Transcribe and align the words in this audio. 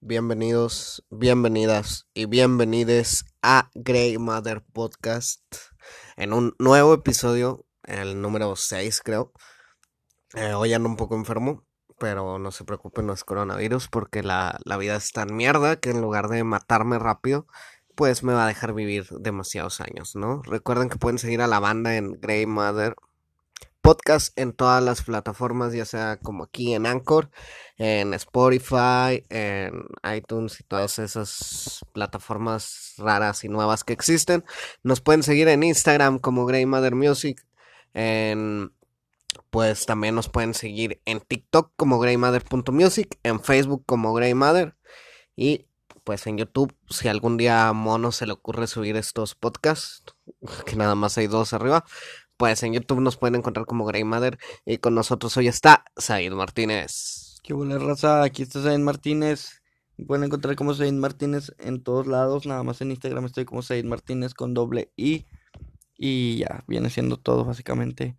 bienvenidos, 0.00 1.04
bienvenidas 1.10 2.06
y 2.14 2.26
bienvenides 2.26 3.24
a 3.42 3.70
Grey 3.74 4.16
Mother 4.18 4.64
Podcast 4.72 5.42
en 6.16 6.32
un 6.32 6.54
nuevo 6.58 6.94
episodio, 6.94 7.66
el 7.82 8.20
número 8.20 8.54
6 8.54 9.00
creo. 9.04 9.32
Eh, 10.34 10.52
hoy 10.54 10.72
ando 10.72 10.88
un 10.88 10.96
poco 10.96 11.16
enfermo, 11.16 11.64
pero 11.98 12.38
no 12.38 12.50
se 12.52 12.64
preocupen, 12.64 13.06
no 13.06 13.12
es 13.12 13.24
coronavirus 13.24 13.88
porque 13.88 14.22
la, 14.22 14.58
la 14.64 14.76
vida 14.76 14.96
es 14.96 15.10
tan 15.12 15.34
mierda 15.34 15.76
que 15.76 15.90
en 15.90 16.00
lugar 16.00 16.28
de 16.28 16.44
matarme 16.44 16.98
rápido, 16.98 17.46
pues 17.94 18.22
me 18.22 18.32
va 18.32 18.44
a 18.44 18.48
dejar 18.48 18.74
vivir 18.74 19.08
demasiados 19.18 19.80
años, 19.80 20.14
¿no? 20.14 20.42
Recuerden 20.42 20.88
que 20.88 20.98
pueden 20.98 21.18
seguir 21.18 21.42
a 21.42 21.48
la 21.48 21.58
banda 21.58 21.96
en 21.96 22.12
Grey 22.20 22.46
Mother 22.46 22.94
podcast 23.88 24.38
en 24.38 24.52
todas 24.52 24.84
las 24.84 25.00
plataformas, 25.00 25.72
ya 25.72 25.86
sea 25.86 26.18
como 26.18 26.44
aquí 26.44 26.74
en 26.74 26.84
Anchor, 26.84 27.30
en 27.78 28.12
Spotify, 28.12 29.24
en 29.30 29.86
iTunes 30.14 30.60
y 30.60 30.64
todas 30.64 30.98
esas 30.98 31.86
plataformas 31.94 32.92
raras 32.98 33.44
y 33.44 33.48
nuevas 33.48 33.84
que 33.84 33.94
existen. 33.94 34.44
Nos 34.82 35.00
pueden 35.00 35.22
seguir 35.22 35.48
en 35.48 35.62
Instagram 35.62 36.18
como 36.18 36.44
Grey 36.44 36.66
Mother 36.66 36.94
Music. 36.94 37.46
En, 37.94 38.74
pues 39.48 39.86
también 39.86 40.14
nos 40.14 40.28
pueden 40.28 40.52
seguir 40.52 41.00
en 41.06 41.20
TikTok 41.20 41.72
como 41.76 41.98
greymother.music, 41.98 43.18
en 43.22 43.40
Facebook 43.40 43.84
como 43.86 44.12
Grey 44.12 44.34
Mother 44.34 44.76
y 45.34 45.64
pues 46.04 46.26
en 46.26 46.36
YouTube, 46.36 46.74
si 46.90 47.08
algún 47.08 47.38
día 47.38 47.68
a 47.68 47.72
Mono 47.72 48.12
se 48.12 48.26
le 48.26 48.34
ocurre 48.34 48.66
subir 48.66 48.96
estos 48.96 49.34
podcasts, 49.34 50.14
que 50.66 50.76
nada 50.76 50.94
más 50.94 51.16
hay 51.16 51.26
dos 51.26 51.54
arriba, 51.54 51.86
pues 52.38 52.62
en 52.62 52.72
YouTube 52.72 53.00
nos 53.00 53.16
pueden 53.16 53.34
encontrar 53.34 53.66
como 53.66 53.84
Grey 53.84 54.04
Mother. 54.04 54.38
Y 54.64 54.78
con 54.78 54.94
nosotros 54.94 55.36
hoy 55.36 55.48
está 55.48 55.84
Said 55.96 56.32
Martínez. 56.32 57.40
Qué 57.42 57.52
buena 57.52 57.78
raza, 57.78 58.22
aquí 58.22 58.42
está 58.42 58.62
Said 58.62 58.78
Martínez. 58.78 59.60
Me 59.96 60.06
pueden 60.06 60.24
encontrar 60.24 60.54
como 60.54 60.72
Said 60.72 60.92
Martínez 60.92 61.52
en 61.58 61.82
todos 61.82 62.06
lados. 62.06 62.46
Nada 62.46 62.62
más 62.62 62.80
en 62.80 62.92
Instagram 62.92 63.24
estoy 63.26 63.44
como 63.44 63.62
Said 63.62 63.84
Martínez 63.84 64.34
con 64.34 64.54
doble 64.54 64.92
I. 64.96 65.26
Y 65.98 66.38
ya, 66.38 66.64
viene 66.68 66.90
siendo 66.90 67.16
todo 67.16 67.44
básicamente. 67.44 68.16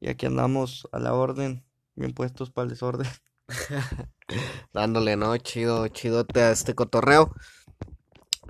Y 0.00 0.10
aquí 0.10 0.26
andamos 0.26 0.86
a 0.92 0.98
la 0.98 1.14
orden, 1.14 1.64
bien 1.94 2.12
puestos 2.12 2.50
para 2.50 2.64
el 2.64 2.70
desorden. 2.70 3.08
Dándole, 4.74 5.16
¿no? 5.16 5.34
Chido, 5.38 5.88
chidote 5.88 6.42
a 6.42 6.50
este 6.50 6.74
cotorreo. 6.74 7.34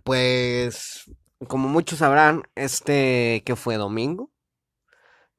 Pues, 0.03 1.09
como 1.47 1.69
muchos 1.69 2.01
sabrán, 2.01 2.43
este 2.57 3.45
que 3.47 3.55
fue 3.55 3.77
domingo, 3.77 4.32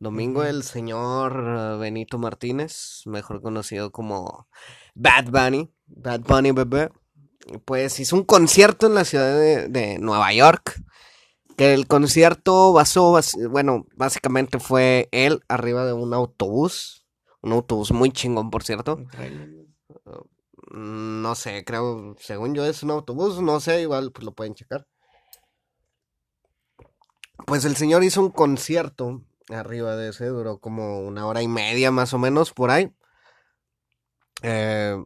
Domingo 0.04 0.44
el 0.44 0.64
señor 0.64 1.34
eh, 1.34 1.78
Benito 1.78 2.18
Martínez, 2.18 3.04
mejor 3.06 3.42
conocido 3.42 3.94
como 3.94 4.50
Bad 4.96 5.30
Bunny, 5.32 5.74
Bad 5.88 6.20
Bunny 6.28 6.52
bebé, 6.52 6.92
pues 7.64 8.02
hizo 8.02 8.18
un 8.18 8.24
concierto 8.24 8.86
en 8.86 8.96
la 8.96 9.06
ciudad 9.06 9.34
de, 9.70 9.98
Nueva 10.00 10.34
York. 10.34 10.82
Que 11.56 11.74
el 11.74 11.88
concierto 11.88 12.74
basó, 12.74 13.18
bueno, 13.50 13.86
básicamente 13.96 14.60
fue 14.60 15.08
él 15.12 15.42
arriba 15.48 15.86
de 15.86 15.94
un 15.94 16.14
autobús, 16.14 17.06
un 17.42 17.54
autobús 17.54 17.92
muy 17.92 18.12
chingón, 18.12 18.50
por 18.50 18.64
cierto. 18.64 19.00
No 20.72 21.36
sé, 21.36 21.64
creo, 21.64 22.16
según 22.20 22.56
yo 22.56 22.66
es 22.66 22.84
un 22.84 22.92
autobús, 22.92 23.40
no 23.40 23.60
sé, 23.60 23.82
igual 23.82 24.12
pues 24.12 24.26
lo 24.26 24.34
pueden 24.34 24.56
checar. 24.56 24.86
Pues 27.46 27.64
el 27.66 27.76
señor 27.76 28.04
hizo 28.04 28.20
un 28.20 28.32
concierto 28.32 29.22
arriba 29.50 29.96
de 29.96 30.10
ese, 30.10 30.28
duró 30.28 30.60
como 30.60 31.02
una 31.02 31.26
hora 31.28 31.42
y 31.42 31.48
media 31.48 31.92
más 31.92 32.14
o 32.14 32.20
menos 32.20 32.54
por 32.54 32.72
ahí. 32.72 32.94
Eh, 34.42 34.98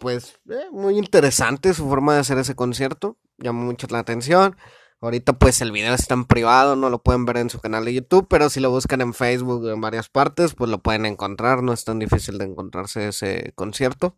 pues 0.00 0.40
eh, 0.50 0.66
muy 0.72 0.98
interesante 0.98 1.74
su 1.74 1.88
forma 1.88 2.14
de 2.14 2.20
hacer 2.20 2.38
ese 2.38 2.54
concierto, 2.54 3.18
llamó 3.38 3.64
mucho 3.64 3.86
la 3.90 3.98
atención. 3.98 4.56
Ahorita 5.00 5.34
pues 5.34 5.60
el 5.60 5.70
video 5.70 5.92
está 5.92 6.14
en 6.14 6.24
privado, 6.24 6.76
no 6.76 6.88
lo 6.88 7.02
pueden 7.02 7.26
ver 7.26 7.36
en 7.36 7.50
su 7.50 7.60
canal 7.60 7.84
de 7.84 7.92
YouTube, 7.92 8.26
pero 8.28 8.48
si 8.48 8.60
lo 8.60 8.70
buscan 8.70 9.02
en 9.02 9.12
Facebook 9.12 9.68
en 9.68 9.80
varias 9.80 10.08
partes, 10.08 10.54
pues 10.54 10.70
lo 10.70 10.78
pueden 10.78 11.04
encontrar, 11.04 11.62
no 11.62 11.74
es 11.74 11.84
tan 11.84 11.98
difícil 11.98 12.38
de 12.38 12.46
encontrarse 12.46 13.08
ese 13.08 13.52
concierto. 13.54 14.16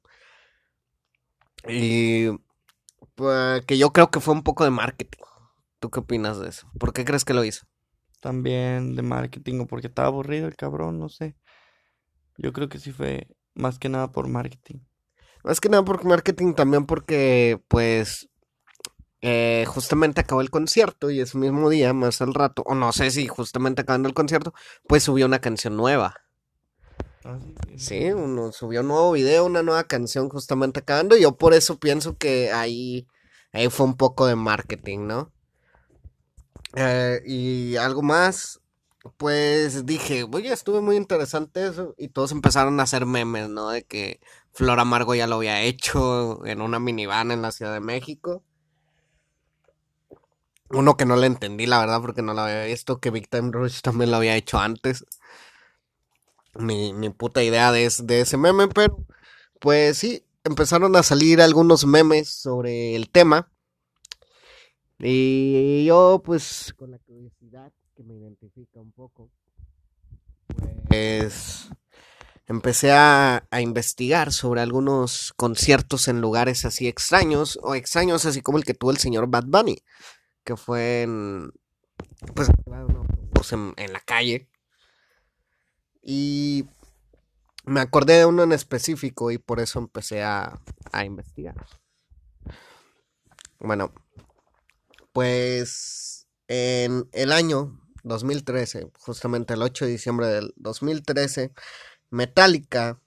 Y 1.69 2.29
pues, 3.17 3.65
que 3.67 3.79
yo 3.79 3.93
creo 3.93 4.11
que 4.11 4.21
fue 4.21 4.35
un 4.35 4.45
poco 4.45 4.65
de 4.65 4.71
marketing. 4.71 5.23
¿Tú 5.81 5.91
qué 5.91 6.01
opinas 6.01 6.39
de 6.39 6.49
eso? 6.51 6.71
¿Por 6.79 6.93
qué 6.93 7.05
crees 7.05 7.25
que 7.25 7.35
lo 7.35 7.45
hizo? 7.45 7.67
También 8.27 8.97
de 8.97 9.03
marketing 9.03 9.61
o 9.61 9.67
porque 9.69 9.87
estaba 9.87 10.09
aburrido 10.09 10.49
el 10.49 10.57
cabrón, 10.57 10.99
no 10.99 11.09
sé. 11.09 11.37
Yo 12.37 12.53
creo 12.53 12.69
que 12.69 12.81
sí 12.81 12.91
fue 12.91 13.29
más 13.55 13.79
que 13.79 13.89
nada 13.89 14.11
por 14.11 14.27
marketing. 14.27 14.81
Más 15.45 15.61
que 15.61 15.69
nada 15.69 15.85
por 15.85 16.05
marketing 16.05 16.55
también 16.55 16.87
porque 16.87 17.63
pues 17.69 18.29
eh, 19.21 19.65
justamente 19.69 20.21
acabó 20.21 20.41
el 20.41 20.51
concierto 20.51 21.09
y 21.09 21.21
ese 21.21 21.39
mismo 21.39 21.71
día, 21.71 21.93
más 21.93 22.21
al 22.21 22.35
rato, 22.35 22.65
o 22.67 22.75
no 22.75 22.91
sé 22.91 23.13
si 23.13 23.29
justamente 23.29 23.83
acabando 23.83 24.09
el 24.09 24.15
concierto, 24.15 24.53
pues 24.89 25.05
subió 25.05 25.25
una 25.27 25.39
canción 25.39 25.77
nueva. 25.77 26.17
Ah, 27.23 27.39
sí, 27.77 28.11
uno 28.11 28.51
subió 28.51 28.81
un 28.81 28.89
nuevo 28.89 29.13
video, 29.13 29.45
una 29.45 29.63
nueva 29.63 29.85
canción 29.85 30.29
justamente 30.29 30.81
acabando 30.81 31.17
y 31.17 31.23
yo 31.23 31.37
por 31.37 31.55
eso 31.55 31.79
pienso 31.79 32.19
que 32.19 32.51
ahí, 32.51 33.07
ahí 33.53 33.69
fue 33.71 33.87
un 33.87 33.97
poco 33.97 34.27
de 34.27 34.35
marketing, 34.35 35.07
¿no? 35.07 35.33
Eh, 36.77 37.23
y 37.27 37.77
algo 37.77 38.03
más, 38.03 38.61
pues 39.19 39.87
dije, 39.87 40.25
oye, 40.25 40.53
estuve 40.53 40.81
muy 40.83 40.97
interesante 40.97 41.67
eso. 41.67 41.95
Y 41.99 42.09
todos 42.09 42.33
empezaron 42.33 42.81
a 42.81 42.85
hacer 42.85 43.07
memes, 43.07 43.49
¿no? 43.49 43.71
De 43.71 43.85
que 43.85 44.21
Flor 44.53 44.81
Amargo 44.81 45.15
ya 45.15 45.27
lo 45.27 45.37
había 45.37 45.63
hecho 45.63 46.45
en 46.47 46.61
una 46.63 46.79
minivan 46.81 47.33
en 47.33 47.43
la 47.43 47.53
Ciudad 47.53 47.73
de 47.75 47.81
México. 47.81 48.45
Uno 50.71 50.97
que 50.97 51.05
no 51.07 51.17
le 51.17 51.27
entendí, 51.27 51.67
la 51.67 51.81
verdad, 51.81 52.01
porque 52.01 52.23
no 52.23 52.33
lo 52.33 52.43
había 52.43 52.65
visto, 52.67 53.01
que 53.01 53.11
Big 53.11 53.29
Time 53.29 53.51
Rush 53.51 53.81
también 53.81 54.13
lo 54.13 54.19
había 54.19 54.37
hecho 54.37 54.59
antes. 54.61 55.05
Ni, 56.55 56.93
ni 56.93 57.11
puta 57.11 57.43
idea 57.43 57.71
de, 57.73 57.91
de 58.05 58.21
ese 58.21 58.37
meme, 58.39 58.69
pero 58.69 59.05
pues 59.61 59.99
sí, 59.99 60.25
empezaron 60.45 60.97
a 60.97 61.03
salir 61.03 61.41
algunos 61.43 61.87
memes 61.87 62.31
sobre 62.31 62.97
el 62.97 63.11
tema. 63.11 63.51
Y 64.99 65.85
yo, 65.85 66.23
pues, 66.25 66.75
con 66.77 66.91
la 66.91 66.99
curiosidad 66.99 67.73
que 67.95 68.03
me 68.03 68.15
identifica 68.15 68.81
un 68.81 68.93
poco, 68.93 69.31
pues 70.89 71.69
empecé 72.47 72.93
a, 72.93 73.47
investigar 73.61 74.33
sobre 74.33 74.61
algunos 74.61 75.33
conciertos 75.37 76.09
en 76.09 76.21
lugares 76.21 76.65
así 76.65 76.89
extraños, 76.89 77.59
o 77.63 77.75
extraños 77.75 78.25
así 78.25 78.41
como 78.41 78.59
el 78.59 78.65
que 78.65 78.75
tuvo 78.75 78.91
el 78.91 78.99
señor 78.99 79.29
Bad 79.29 79.45
Bunny, 79.47 79.83
que 80.45 80.57
fue 80.57 81.03
en, 81.03 81.53
pues, 82.35 82.49
en, 83.53 83.75
en 83.77 83.93
la 83.93 84.01
calle. 84.01 84.49
Y 86.03 86.67
me 87.65 87.81
acordé 87.81 88.15
de 88.15 88.27
uno 88.27 88.45
en 88.45 88.53
específico 88.53 89.31
y 89.31 89.39
por 89.39 89.61
eso 89.61 89.79
empecé 89.79 90.23
a, 90.23 90.61
a 90.93 91.05
investigar. 91.05 91.55
Bueno, 93.59 93.93
pues 95.17 96.29
en 96.47 97.09
el 97.13 97.33
año 97.33 97.81
2013, 98.03 98.91
justamente 98.99 99.55
el 99.55 99.63
8 99.63 99.87
de 99.87 99.91
diciembre 99.91 100.27
del 100.27 100.53
2013, 100.57 101.55
Metallica 102.11 103.01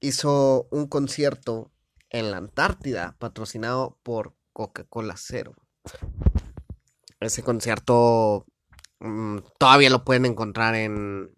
hizo 0.00 0.68
un 0.70 0.86
concierto 0.86 1.70
en 2.08 2.30
la 2.30 2.38
Antártida 2.38 3.14
patrocinado 3.18 3.98
por 4.02 4.34
Coca-Cola 4.54 5.16
Cero. 5.18 5.52
Ese 7.20 7.42
concierto 7.42 8.46
mm, 9.00 9.40
todavía 9.58 9.90
lo 9.90 10.02
pueden 10.02 10.24
encontrar 10.24 10.76
en 10.76 11.36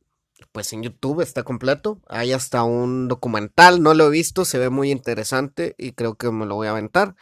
pues 0.52 0.72
en 0.72 0.84
YouTube 0.84 1.20
está 1.20 1.42
completo. 1.42 2.00
Hay 2.06 2.32
hasta 2.32 2.62
un 2.62 3.08
documental, 3.08 3.82
no 3.82 3.92
lo 3.92 4.06
he 4.06 4.10
visto, 4.10 4.44
se 4.44 4.58
ve 4.58 4.70
muy 4.70 4.92
interesante 4.92 5.74
y 5.78 5.94
creo 5.94 6.14
que 6.14 6.30
me 6.30 6.46
lo 6.46 6.54
voy 6.54 6.68
a 6.68 6.70
aventar 6.70 7.16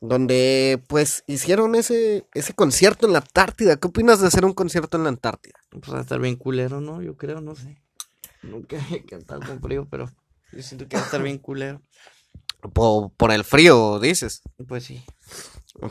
donde 0.00 0.82
pues 0.86 1.24
hicieron 1.26 1.74
ese, 1.74 2.26
ese 2.34 2.54
concierto 2.54 3.06
en 3.06 3.12
la 3.12 3.18
Antártida. 3.18 3.76
¿Qué 3.76 3.88
opinas 3.88 4.20
de 4.20 4.28
hacer 4.28 4.44
un 4.44 4.52
concierto 4.52 4.96
en 4.96 5.04
la 5.04 5.08
Antártida? 5.08 5.58
Pues 5.70 5.92
va 5.92 5.98
a 5.98 6.02
estar 6.02 6.20
bien 6.20 6.36
culero, 6.36 6.80
¿no? 6.80 7.02
Yo 7.02 7.16
creo, 7.16 7.40
no 7.40 7.54
sé. 7.54 7.82
Nunca 8.42 8.76
he 8.90 9.04
cantado 9.04 9.40
con 9.40 9.60
frío, 9.60 9.86
pero 9.90 10.10
yo 10.52 10.62
siento 10.62 10.88
que 10.88 10.96
va 10.96 11.02
a 11.02 11.06
estar 11.06 11.22
bien 11.22 11.38
culero. 11.38 11.82
Por, 12.72 13.12
por, 13.12 13.32
el 13.32 13.44
frío, 13.44 13.98
dices. 14.00 14.42
Pues 14.66 14.84
sí. 14.84 15.04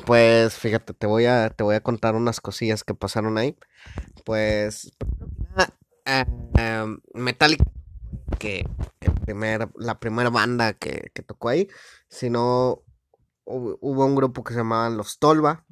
Pues 0.05 0.55
fíjate, 0.55 0.93
te 0.93 1.07
voy 1.07 1.25
a, 1.25 1.49
te 1.49 1.63
voy 1.63 1.75
a 1.75 1.81
contar 1.81 2.15
unas 2.15 2.41
cosillas 2.41 2.83
que 2.83 2.93
pasaron 2.93 3.37
ahí. 3.37 3.57
Pues 4.25 4.91
uh, 5.57 6.97
Metallica, 7.13 7.63
que 8.37 8.67
el 8.99 9.13
primer, 9.13 9.69
la 9.75 9.99
primera 9.99 10.29
banda 10.29 10.73
que, 10.73 11.11
que 11.13 11.23
tocó 11.23 11.49
ahí, 11.49 11.69
sino 12.09 12.83
hubo 13.47 14.05
un 14.05 14.15
grupo 14.15 14.43
que 14.43 14.53
se 14.53 14.59
llamaban 14.59 14.97
Los 14.97 15.19
Tolva, 15.19 15.65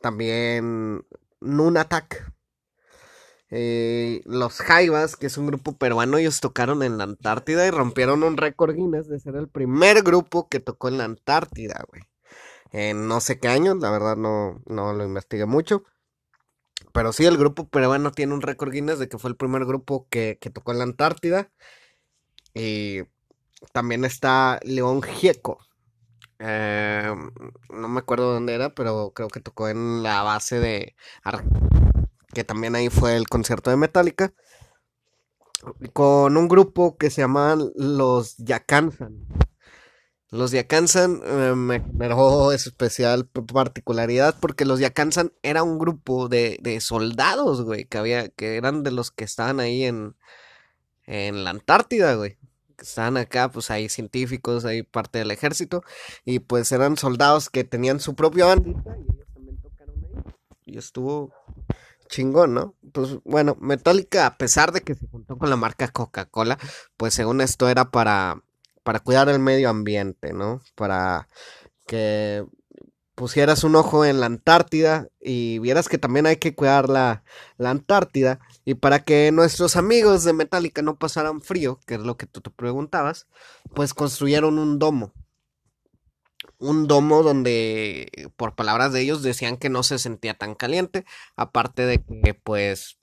también 0.00 1.04
Nunatak, 1.40 2.32
Eh, 3.54 4.22
los 4.24 4.62
Jaivas, 4.62 5.16
que 5.16 5.26
es 5.26 5.36
un 5.36 5.46
grupo 5.46 5.76
peruano, 5.76 6.16
ellos 6.16 6.40
tocaron 6.40 6.82
en 6.82 6.96
la 6.96 7.04
Antártida 7.04 7.66
y 7.66 7.70
rompieron 7.70 8.22
un 8.22 8.38
récord 8.38 8.74
Guinness 8.74 9.08
de 9.08 9.20
ser 9.20 9.36
el 9.36 9.46
primer 9.48 10.02
grupo 10.02 10.48
que 10.48 10.58
tocó 10.58 10.88
en 10.88 10.96
la 10.96 11.04
Antártida, 11.04 11.84
güey. 11.88 12.02
En 12.72 13.08
no 13.08 13.20
sé 13.20 13.38
qué 13.38 13.48
año, 13.48 13.74
la 13.74 13.90
verdad 13.90 14.16
no, 14.16 14.62
no 14.66 14.94
lo 14.94 15.04
investigué 15.04 15.44
mucho. 15.44 15.84
Pero 16.92 17.12
sí, 17.12 17.26
el 17.26 17.36
grupo 17.36 17.68
peruano 17.68 18.12
tiene 18.12 18.34
un 18.34 18.42
récord 18.42 18.72
Guinness 18.72 18.98
de 18.98 19.08
que 19.08 19.18
fue 19.18 19.30
el 19.30 19.36
primer 19.36 19.66
grupo 19.66 20.06
que, 20.10 20.38
que 20.40 20.50
tocó 20.50 20.72
en 20.72 20.78
la 20.78 20.84
Antártida. 20.84 21.50
Y 22.54 23.02
también 23.72 24.04
está 24.06 24.60
León 24.62 25.02
Gieco. 25.02 25.58
Eh, 26.44 27.14
no 27.70 27.88
me 27.88 28.00
acuerdo 28.00 28.32
dónde 28.32 28.54
era, 28.54 28.74
pero 28.74 29.12
creo 29.14 29.28
que 29.28 29.38
tocó 29.38 29.68
en 29.68 30.02
la 30.02 30.22
base 30.22 30.58
de 30.58 30.96
que 32.34 32.42
también 32.42 32.74
ahí 32.74 32.88
fue 32.88 33.16
el 33.16 33.28
concierto 33.28 33.70
de 33.70 33.76
Metallica 33.76 34.32
con 35.92 36.36
un 36.36 36.48
grupo 36.48 36.96
que 36.96 37.10
se 37.10 37.20
llaman 37.22 37.70
los 37.76 38.36
Yakansan. 38.38 39.24
Los 40.30 40.50
Yakansan 40.50 41.20
eh, 41.24 41.54
me 41.54 41.80
generó 41.80 42.50
especial 42.50 43.28
particularidad 43.28 44.34
porque 44.40 44.64
los 44.64 44.80
Yakansan 44.80 45.32
era 45.42 45.62
un 45.62 45.78
grupo 45.78 46.28
de, 46.28 46.58
de, 46.60 46.80
soldados, 46.80 47.62
güey, 47.62 47.84
que 47.84 47.98
había, 47.98 48.28
que 48.30 48.56
eran 48.56 48.82
de 48.82 48.90
los 48.90 49.12
que 49.12 49.22
estaban 49.22 49.60
ahí 49.60 49.84
en, 49.84 50.16
en 51.06 51.44
la 51.44 51.50
Antártida, 51.50 52.14
güey 52.14 52.38
estaban 52.82 53.16
acá, 53.16 53.50
pues 53.50 53.70
hay 53.70 53.88
científicos, 53.88 54.64
hay 54.64 54.82
parte 54.82 55.18
del 55.18 55.30
ejército, 55.30 55.82
y 56.24 56.40
pues 56.40 56.70
eran 56.72 56.96
soldados 56.96 57.50
que 57.50 57.64
tenían 57.64 58.00
su 58.00 58.14
propia 58.14 58.46
bandita 58.46 58.96
y 58.98 59.12
ellos 59.12 59.26
también 59.32 59.60
tocaron 59.60 59.96
ahí. 60.04 60.32
Y 60.66 60.78
estuvo 60.78 61.32
chingón, 62.08 62.54
¿no? 62.54 62.74
Pues 62.92 63.18
bueno, 63.24 63.56
Metallica, 63.60 64.26
a 64.26 64.36
pesar 64.36 64.72
de 64.72 64.82
que 64.82 64.94
se 64.94 65.06
juntó 65.08 65.38
con 65.38 65.50
la 65.50 65.56
marca 65.56 65.88
Coca-Cola, 65.88 66.58
pues 66.96 67.14
según 67.14 67.40
esto 67.40 67.68
era 67.68 67.90
para, 67.90 68.42
para 68.82 69.00
cuidar 69.00 69.28
el 69.28 69.38
medio 69.38 69.70
ambiente, 69.70 70.32
¿no? 70.32 70.60
Para 70.74 71.28
que 71.86 72.44
pusieras 73.14 73.64
un 73.64 73.76
ojo 73.76 74.04
en 74.04 74.20
la 74.20 74.26
Antártida 74.26 75.08
y 75.20 75.58
vieras 75.58 75.88
que 75.88 75.98
también 75.98 76.26
hay 76.26 76.36
que 76.36 76.54
cuidar 76.54 76.88
la, 76.88 77.24
la, 77.56 77.70
Antártida 77.70 78.40
y 78.64 78.74
para 78.74 79.00
que 79.04 79.32
nuestros 79.32 79.76
amigos 79.76 80.24
de 80.24 80.32
Metallica 80.32 80.82
no 80.82 80.98
pasaran 80.98 81.40
frío, 81.40 81.80
que 81.86 81.94
es 81.94 82.00
lo 82.00 82.16
que 82.16 82.26
tú 82.26 82.40
te 82.40 82.50
preguntabas, 82.50 83.26
pues 83.74 83.94
construyeron 83.94 84.58
un 84.58 84.78
domo. 84.78 85.12
Un 86.58 86.86
domo 86.86 87.22
donde, 87.22 88.30
por 88.36 88.54
palabras 88.54 88.92
de 88.92 89.00
ellos, 89.02 89.22
decían 89.22 89.56
que 89.56 89.68
no 89.68 89.82
se 89.82 89.98
sentía 89.98 90.34
tan 90.34 90.54
caliente, 90.54 91.04
aparte 91.36 91.86
de 91.86 92.04
que 92.04 92.34
pues, 92.34 92.98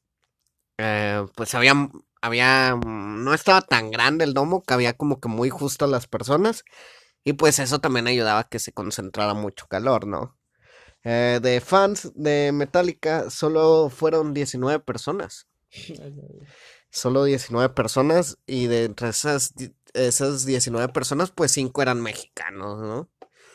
eh, 0.79 1.25
pues 1.35 1.55
había, 1.55 1.73
había, 2.21 2.75
no 2.85 3.33
estaba 3.33 3.61
tan 3.61 3.91
grande 3.91 4.25
el 4.25 4.33
domo, 4.33 4.63
que 4.63 4.73
había 4.73 4.93
como 4.95 5.19
que 5.21 5.29
muy 5.29 5.49
justo 5.49 5.85
a 5.85 5.89
las 5.89 6.07
personas 6.07 6.63
y 7.25 7.33
pues 7.33 7.59
eso 7.59 7.79
también 7.81 8.07
ayudaba 8.07 8.41
a 8.41 8.49
que 8.49 8.59
se 8.59 8.73
concentrara 8.73 9.35
mucho 9.35 9.67
calor, 9.67 10.07
¿no? 10.07 10.38
Eh, 11.03 11.39
de 11.41 11.61
fans 11.61 12.11
de 12.15 12.51
Metallica 12.51 13.29
solo 13.29 13.89
fueron 13.89 14.33
19 14.33 14.79
personas. 14.79 15.47
solo 16.91 17.23
19 17.23 17.73
personas 17.73 18.37
y 18.47 18.67
de 18.67 18.85
entre 18.85 19.09
esas, 19.09 19.53
esas 19.93 20.45
19 20.45 20.91
personas 20.91 21.31
pues 21.31 21.51
5 21.51 21.81
eran 21.81 22.01
mexicanos, 22.01 22.79
¿no? 22.81 23.09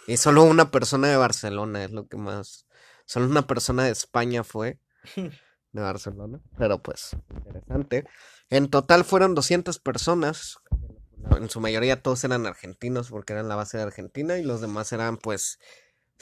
Y 0.07 0.17
solo 0.19 0.45
una 0.45 0.71
persona 0.71 1.09
de 1.09 1.17
Barcelona 1.17 1.85
es 1.85 1.91
lo 1.91 2.07
que 2.07 2.17
más... 2.17 2.67
Solo 3.07 3.27
una 3.27 3.47
persona 3.47 3.85
de 3.85 3.91
España 3.91 4.45
fue 4.45 4.79
de 5.17 5.81
Barcelona. 5.81 6.41
Pero 6.57 6.83
pues, 6.83 7.17
interesante. 7.35 8.05
En 8.51 8.69
total 8.69 9.05
fueron 9.05 9.35
200 9.35 9.79
personas 9.79 10.59
en 11.31 11.49
su 11.49 11.61
mayoría 11.61 12.03
todos 12.03 12.23
eran 12.25 12.47
argentinos 12.47 13.11
porque 13.11 13.33
eran 13.33 13.49
la 13.49 13.57
base 13.57 13.77
de 13.79 13.85
Argentina 13.85 14.39
y 14.39 14.45
los 14.45 14.61
demás 14.61 14.93
eran 14.93 15.17
pues 15.17 15.59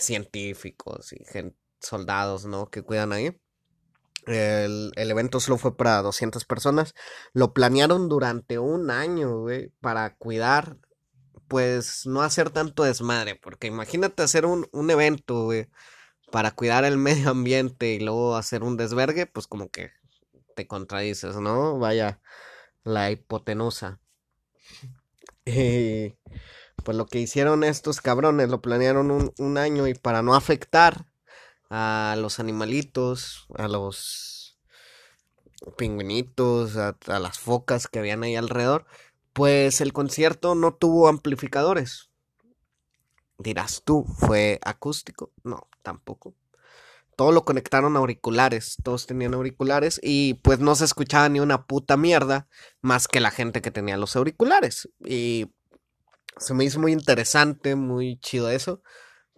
científicos 0.04 1.12
y 1.12 1.24
soldados, 1.80 2.46
¿no? 2.46 2.70
Que 2.70 2.82
cuidan 2.82 3.12
ahí. 3.12 3.36
El, 4.26 4.92
evento 4.96 5.40
solo 5.40 5.58
fue 5.58 5.76
para 5.76 6.02
200 6.02 6.44
personas. 6.44 6.94
Lo 7.32 7.52
planearon 7.52 8.08
durante 8.08 8.58
un 8.58 8.90
año, 8.90 9.40
güey, 9.40 9.70
para 9.80 10.14
cuidar, 10.16 10.76
pues 11.48 12.06
no 12.06 12.22
hacer 12.22 12.50
tanto 12.50 12.84
desmadre, 12.84 13.36
porque 13.36 13.66
imagínate 13.66 14.22
hacer 14.22 14.46
un, 14.46 14.68
evento, 14.90 15.44
güey, 15.44 15.68
para 16.30 16.52
cuidar 16.52 16.84
el 16.84 16.96
medio 16.98 17.30
ambiente 17.30 17.94
y 17.94 18.00
luego 18.00 18.36
hacer 18.36 18.62
un 18.62 18.76
desvergue, 18.76 19.26
pues 19.26 19.46
como 19.46 19.70
que 19.70 19.90
te 20.54 20.66
contradices, 20.66 21.36
¿no? 21.36 21.78
Vaya, 21.78 22.20
la 22.84 23.10
hipotenusa. 23.10 24.00
pues 26.84 26.96
lo 26.96 27.06
que 27.06 27.20
hicieron 27.20 27.64
estos 27.64 28.00
cabrones, 28.00 28.48
lo 28.48 28.60
planearon 28.60 29.32
un, 29.36 29.58
año 29.58 29.86
y 29.88 29.94
para 29.94 30.22
no 30.22 30.34
afectar 30.34 31.06
a 31.70 32.16
los 32.18 32.40
animalitos, 32.40 33.46
a 33.56 33.68
los 33.68 34.58
pingüinitos, 35.76 36.76
a, 36.76 36.96
a 37.06 37.18
las 37.18 37.38
focas 37.38 37.88
que 37.88 37.98
habían 37.98 38.22
ahí 38.22 38.36
alrededor, 38.36 38.86
pues 39.32 39.80
el 39.80 39.92
concierto 39.92 40.54
no 40.54 40.74
tuvo 40.74 41.08
amplificadores. 41.08 42.10
Dirás 43.38 43.82
tú, 43.84 44.04
¿fue 44.04 44.58
acústico? 44.62 45.32
No, 45.44 45.68
tampoco 45.82 46.34
todo 47.16 47.32
lo 47.32 47.44
conectaron 47.44 47.96
a 47.96 48.00
auriculares, 48.00 48.78
todos 48.82 49.06
tenían 49.06 49.34
auriculares 49.34 50.00
y 50.02 50.34
pues 50.34 50.58
no 50.58 50.74
se 50.74 50.84
escuchaba 50.84 51.28
ni 51.28 51.40
una 51.40 51.66
puta 51.66 51.96
mierda 51.96 52.48
más 52.80 53.06
que 53.08 53.20
la 53.20 53.30
gente 53.30 53.62
que 53.62 53.70
tenía 53.70 53.96
los 53.96 54.16
auriculares. 54.16 54.88
Y 55.04 55.52
se 56.38 56.54
me 56.54 56.64
hizo 56.64 56.80
muy 56.80 56.92
interesante, 56.92 57.76
muy 57.76 58.18
chido 58.18 58.50
eso, 58.50 58.82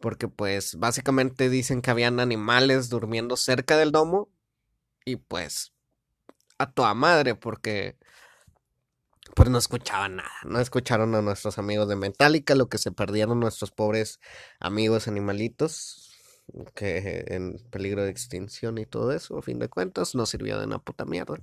porque 0.01 0.29
pues 0.29 0.77
básicamente 0.77 1.49
dicen 1.49 1.83
que 1.83 1.91
habían 1.91 2.21
animales 2.21 2.89
durmiendo 2.89 3.37
cerca 3.37 3.77
del 3.77 3.93
domo 3.93 4.31
y 5.05 5.17
pues 5.17 5.73
a 6.59 6.71
toda 6.73 6.95
madre 6.95 7.35
porque 7.35 7.97
pues 9.35 9.51
no 9.51 9.59
escuchaban 9.59 10.17
nada, 10.17 10.31
no 10.45 10.61
escucharon 10.61 11.15
a 11.15 11.23
nuestros 11.23 11.59
amigos 11.59 11.89
de 11.89 11.97
Metallica, 11.97 12.55
lo 12.55 12.69
que 12.69 12.79
se 12.79 12.93
perdieron 12.93 13.41
nuestros 13.41 13.71
pobres 13.71 14.21
amigos 14.61 15.09
animalitos 15.09 16.11
que 16.75 17.25
en 17.29 17.59
peligro 17.71 18.05
de 18.05 18.11
extinción 18.11 18.79
y 18.79 18.87
todo 18.87 19.13
eso, 19.13 19.39
a 19.39 19.43
fin 19.43 19.59
de 19.59 19.69
cuentas, 19.69 20.15
no 20.15 20.27
sirvió 20.27 20.59
de 20.59 20.67
una 20.67 20.79
puta 20.79 21.05
mierda. 21.05 21.39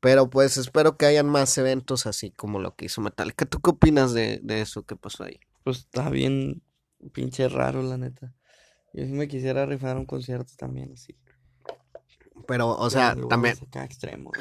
Pero 0.00 0.30
pues 0.30 0.56
espero 0.56 0.96
que 0.96 1.06
hayan 1.06 1.28
más 1.28 1.56
eventos 1.58 2.06
así 2.06 2.30
como 2.30 2.58
lo 2.58 2.74
que 2.74 2.86
hizo 2.86 3.00
Metallica. 3.02 3.44
¿Tú 3.44 3.60
qué 3.60 3.70
opinas 3.70 4.12
de, 4.14 4.40
de 4.42 4.62
eso 4.62 4.84
que 4.84 4.96
pasó 4.96 5.24
ahí? 5.24 5.38
Pues 5.62 5.78
está 5.78 6.08
bien 6.08 6.62
pinche 7.12 7.48
raro, 7.48 7.82
la 7.82 7.98
neta. 7.98 8.34
Yo 8.92 9.04
sí 9.04 9.12
me 9.12 9.28
quisiera 9.28 9.66
rifar 9.66 9.96
un 9.96 10.06
concierto 10.06 10.52
también 10.56 10.92
así. 10.92 11.16
Pero, 12.46 12.70
o 12.70 12.90
sea, 12.90 13.16
también... 13.28 13.56
extremo. 13.74 14.32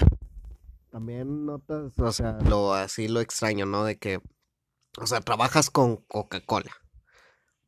También 0.89 1.45
notas, 1.45 1.93
o 1.99 2.11
sea, 2.11 2.39
lo 2.41 2.73
así 2.73 3.07
lo 3.07 3.21
extraño, 3.21 3.67
¿no? 3.67 3.83
De 3.83 3.99
que, 3.99 4.21
o 4.97 5.05
sea, 5.05 5.21
trabajas 5.21 5.69
con 5.69 5.97
Coca-Cola. 5.97 6.71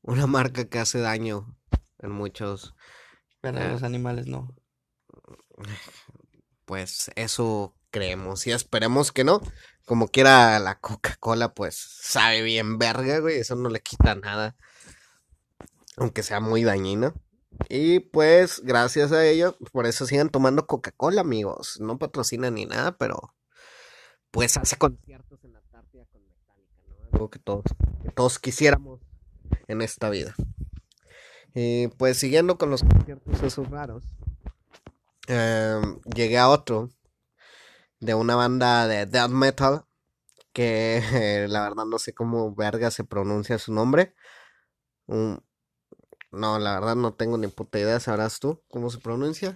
Una 0.02 0.26
marca 0.26 0.66
que 0.66 0.80
hace 0.80 1.00
daño 1.00 1.56
en 2.00 2.12
muchos. 2.12 2.74
Pero 3.42 3.60
eh, 3.60 3.70
los 3.70 3.84
animales 3.84 4.26
no. 4.26 4.56
Pues 6.66 7.12
eso 7.16 7.76
creemos 7.92 8.48
y 8.48 8.52
esperemos 8.52 9.12
que 9.12 9.24
no. 9.24 9.42
Como 9.86 10.08
quiera 10.08 10.58
la 10.60 10.80
Coca-Cola, 10.80 11.54
pues 11.54 11.76
sabe 11.76 12.42
bien 12.42 12.78
verga, 12.78 13.20
güey. 13.20 13.38
Eso 13.38 13.56
no 13.56 13.70
le 13.70 13.82
quita 13.82 14.16
nada. 14.16 14.56
Aunque 15.98 16.24
sea 16.24 16.40
muy 16.40 16.64
dañino. 16.64 17.14
Y 17.70 18.00
pues, 18.00 18.62
gracias 18.64 19.12
a 19.12 19.26
ello, 19.26 19.58
por 19.72 19.86
eso 19.86 20.06
sigan 20.06 20.30
tomando 20.30 20.66
Coca-Cola, 20.66 21.22
amigos. 21.22 21.80
No 21.80 22.00
patrocinan 22.00 22.56
ni 22.56 22.66
nada, 22.66 22.98
pero 22.98 23.34
pues 24.32 24.56
hace 24.58 24.78
conciertos 24.78 25.44
en 25.44 25.54
la 25.54 25.62
tarde 25.72 26.08
con 26.12 26.22
Metallica, 26.24 26.84
¿no? 26.88 27.10
Algo 27.12 27.30
que 27.30 27.40
todos, 27.40 27.64
que 28.04 28.12
todos 28.12 28.40
quisiéramos 28.40 29.02
en 29.68 29.82
esta 29.82 30.10
vida. 30.10 30.34
Y 31.54 31.90
pues 31.90 32.18
siguiendo 32.18 32.58
con 32.58 32.70
los 32.70 32.84
conciertos 32.84 33.44
esos 33.44 33.70
raros, 33.70 34.06
em, 35.28 36.00
llegué 36.16 36.38
a 36.38 36.50
otro 36.50 36.90
de 38.02 38.16
una 38.16 38.36
banda 38.36 38.88
de 38.88 39.06
death 39.06 39.30
metal 39.30 39.86
que 40.52 41.02
la 41.50 41.62
verdad 41.62 41.86
no 41.86 41.98
sé 42.00 42.14
cómo 42.14 42.54
verga 42.54 42.92
se 42.92 43.04
pronuncia 43.04 43.58
su 43.58 43.74
nombre. 43.74 44.14
no, 45.08 45.40
la 46.32 46.74
verdad 46.74 46.96
no 46.96 47.14
tengo 47.14 47.38
ni 47.38 47.48
puta 47.48 47.80
idea, 47.80 48.00
sabrás 48.00 48.40
tú 48.40 48.62
cómo 48.70 48.90
se 48.90 49.00
pronuncia. 49.00 49.56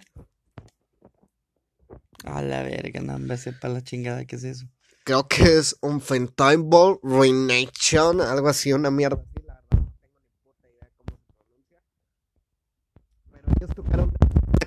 A 2.23 2.41
la 2.41 2.63
verga, 2.63 3.01
no 3.01 3.19
me 3.19 3.37
sepa 3.37 3.67
la 3.67 3.83
chingada 3.83 4.25
que 4.25 4.37
es 4.37 4.43
eso. 4.43 4.65
Creo 5.03 5.27
que 5.27 5.57
es 5.57 5.77
un 5.81 6.01
Fentable 6.01 6.97
Ruination, 7.03 8.21
algo 8.21 8.47
así, 8.47 8.73
una 8.73 8.89
mierda 8.89 9.23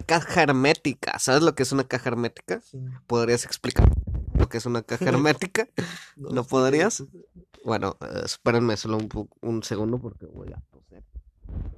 caja 0.08 0.42
hermética. 0.42 1.18
¿Sabes 1.18 1.42
lo 1.42 1.54
que 1.54 1.62
es 1.62 1.70
una 1.72 1.84
caja 1.84 2.08
hermética? 2.08 2.60
Sí. 2.62 2.78
¿Podrías 3.06 3.44
explicar 3.44 3.88
lo 4.34 4.48
que 4.48 4.56
es 4.58 4.66
una 4.66 4.82
caja 4.82 5.04
hermética? 5.08 5.68
¿No 6.16 6.42
podrías? 6.44 7.04
Bueno, 7.64 7.96
eh, 8.00 8.22
espérenme 8.24 8.76
solo 8.76 8.96
un, 8.96 9.28
un 9.42 9.62
segundo 9.62 9.98
porque 9.98 10.26
voy 10.26 10.48
a 10.52 10.60
toser. 10.72 11.04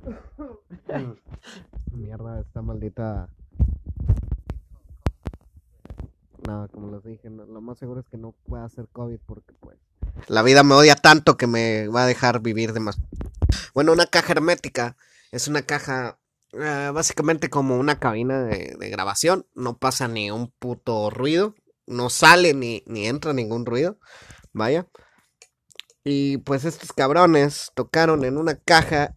Mierda, 1.92 2.40
esta 2.40 2.62
maldita. 2.62 3.28
Nada, 6.46 6.68
como 6.68 6.92
les 6.92 7.04
dije, 7.04 7.28
no- 7.28 7.44
lo 7.46 7.60
más 7.60 7.78
seguro 7.78 8.00
es 8.00 8.06
que 8.08 8.16
no 8.16 8.32
pueda 8.46 8.64
hacer 8.64 8.88
COVID 8.92 9.18
porque 9.26 9.52
pues 9.60 9.76
la 10.28 10.42
vida 10.42 10.62
me 10.62 10.74
odia 10.74 10.94
tanto 10.96 11.36
que 11.36 11.46
me 11.46 11.88
va 11.88 12.04
a 12.04 12.06
dejar 12.06 12.40
vivir 12.40 12.72
de 12.72 12.80
más. 12.80 12.98
Bueno, 13.74 13.92
una 13.92 14.06
caja 14.06 14.32
hermética 14.32 14.96
es 15.32 15.48
una 15.48 15.62
caja 15.62 16.18
eh, 16.52 16.90
básicamente 16.92 17.50
como 17.50 17.78
una 17.78 17.98
cabina 17.98 18.42
de, 18.44 18.76
de 18.78 18.90
grabación. 18.90 19.46
No 19.54 19.78
pasa 19.78 20.08
ni 20.08 20.30
un 20.30 20.50
puto 20.50 21.10
ruido. 21.10 21.54
No 21.86 22.10
sale 22.10 22.54
ni, 22.54 22.82
ni 22.86 23.06
entra 23.06 23.32
ningún 23.32 23.66
ruido. 23.66 23.98
Vaya. 24.52 24.88
Y 26.04 26.38
pues 26.38 26.64
estos 26.64 26.92
cabrones 26.92 27.72
tocaron 27.74 28.24
en 28.24 28.38
una 28.38 28.56
caja 28.56 29.16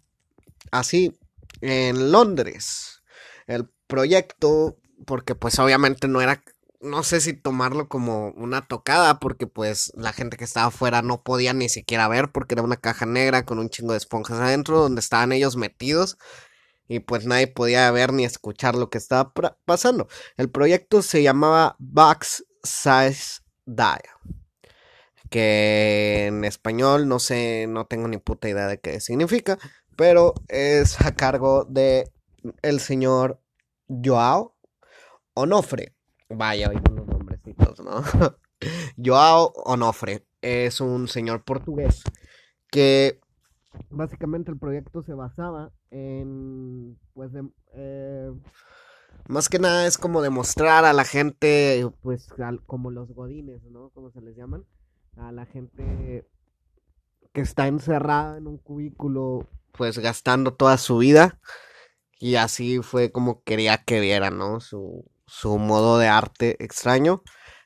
así 0.71 1.17
en 1.61 2.11
Londres. 2.11 3.03
El 3.47 3.69
proyecto, 3.87 4.77
porque 5.05 5.35
pues 5.35 5.59
obviamente 5.59 6.07
no 6.07 6.21
era, 6.21 6.43
no 6.81 7.03
sé 7.03 7.21
si 7.21 7.33
tomarlo 7.33 7.87
como 7.87 8.29
una 8.31 8.67
tocada, 8.67 9.19
porque 9.19 9.47
pues 9.47 9.91
la 9.95 10.13
gente 10.13 10.37
que 10.37 10.43
estaba 10.43 10.67
afuera 10.67 11.01
no 11.01 11.23
podía 11.23 11.53
ni 11.53 11.69
siquiera 11.69 12.07
ver, 12.07 12.31
porque 12.31 12.55
era 12.55 12.63
una 12.63 12.77
caja 12.77 13.05
negra 13.05 13.45
con 13.45 13.59
un 13.59 13.69
chingo 13.69 13.93
de 13.93 13.99
esponjas 13.99 14.39
adentro, 14.39 14.79
donde 14.79 14.99
estaban 14.99 15.31
ellos 15.31 15.55
metidos. 15.55 16.17
Y 16.87 16.99
pues 16.99 17.25
nadie 17.25 17.47
podía 17.47 17.89
ver 17.91 18.13
ni 18.13 18.25
escuchar 18.25 18.75
lo 18.75 18.89
que 18.89 18.97
estaba 18.97 19.33
pasando. 19.65 20.07
El 20.37 20.49
proyecto 20.49 21.01
se 21.01 21.23
llamaba 21.23 21.75
Box 21.79 22.45
Size 22.63 23.41
Die 23.65 24.33
que 25.33 26.27
en 26.27 26.45
español 26.45 27.07
no 27.07 27.17
sé, 27.17 27.65
no 27.67 27.87
tengo 27.87 28.07
ni 28.07 28.17
puta 28.17 28.47
idea 28.47 28.67
de 28.67 28.79
qué 28.79 28.99
significa, 28.99 29.57
pero 29.95 30.35
es 30.47 31.01
a 31.01 31.15
cargo 31.15 31.65
de 31.65 32.11
el 32.61 32.79
señor 32.79 33.41
Joao 33.87 34.55
Onofre. 35.33 35.95
Vaya, 36.29 36.69
oigo 36.69 36.83
los 36.93 37.07
nombrecitos, 37.07 37.79
¿no? 37.79 38.03
Joao 39.03 39.53
Onofre 39.65 40.27
es 40.43 40.79
un 40.79 41.07
señor 41.07 41.43
portugués 41.43 42.03
que 42.69 43.19
básicamente 43.89 44.51
el 44.51 44.57
proyecto 44.59 45.03
se 45.03 45.13
basaba 45.13 45.71
en, 45.91 46.97
pues, 47.13 47.31
de- 47.33 47.49
eh, 47.75 48.31
más 49.27 49.49
que 49.49 49.59
nada 49.59 49.87
es 49.87 49.97
como 49.97 50.21
demostrar 50.21 50.85
a 50.85 50.93
la 50.93 51.05
gente, 51.05 51.87
pues, 52.01 52.27
al- 52.39 52.61
como 52.65 52.91
los 52.91 53.09
godines, 53.13 53.63
¿no? 53.63 53.89
Como 53.91 54.11
se 54.11 54.21
les 54.21 54.35
llaman, 54.35 54.65
a 55.17 55.31
la 55.31 55.45
gente 55.45 56.25
que 57.33 57.41
está 57.41 57.67
encerrada 57.67 58.37
en 58.37 58.47
un 58.47 58.57
cubículo, 58.57 59.47
pues, 59.71 59.97
gastando 59.99 60.53
toda 60.53 60.77
su 60.77 60.97
vida. 60.97 61.39
Y 62.19 62.35
así 62.35 62.81
fue 62.81 63.11
como 63.11 63.43
quería 63.43 63.77
que 63.79 63.99
vieran, 63.99 64.37
¿no? 64.37 64.59
Su, 64.59 65.05
su 65.25 65.57
modo 65.57 65.97
de 65.97 66.07
arte 66.07 66.63
extraño. 66.63 67.21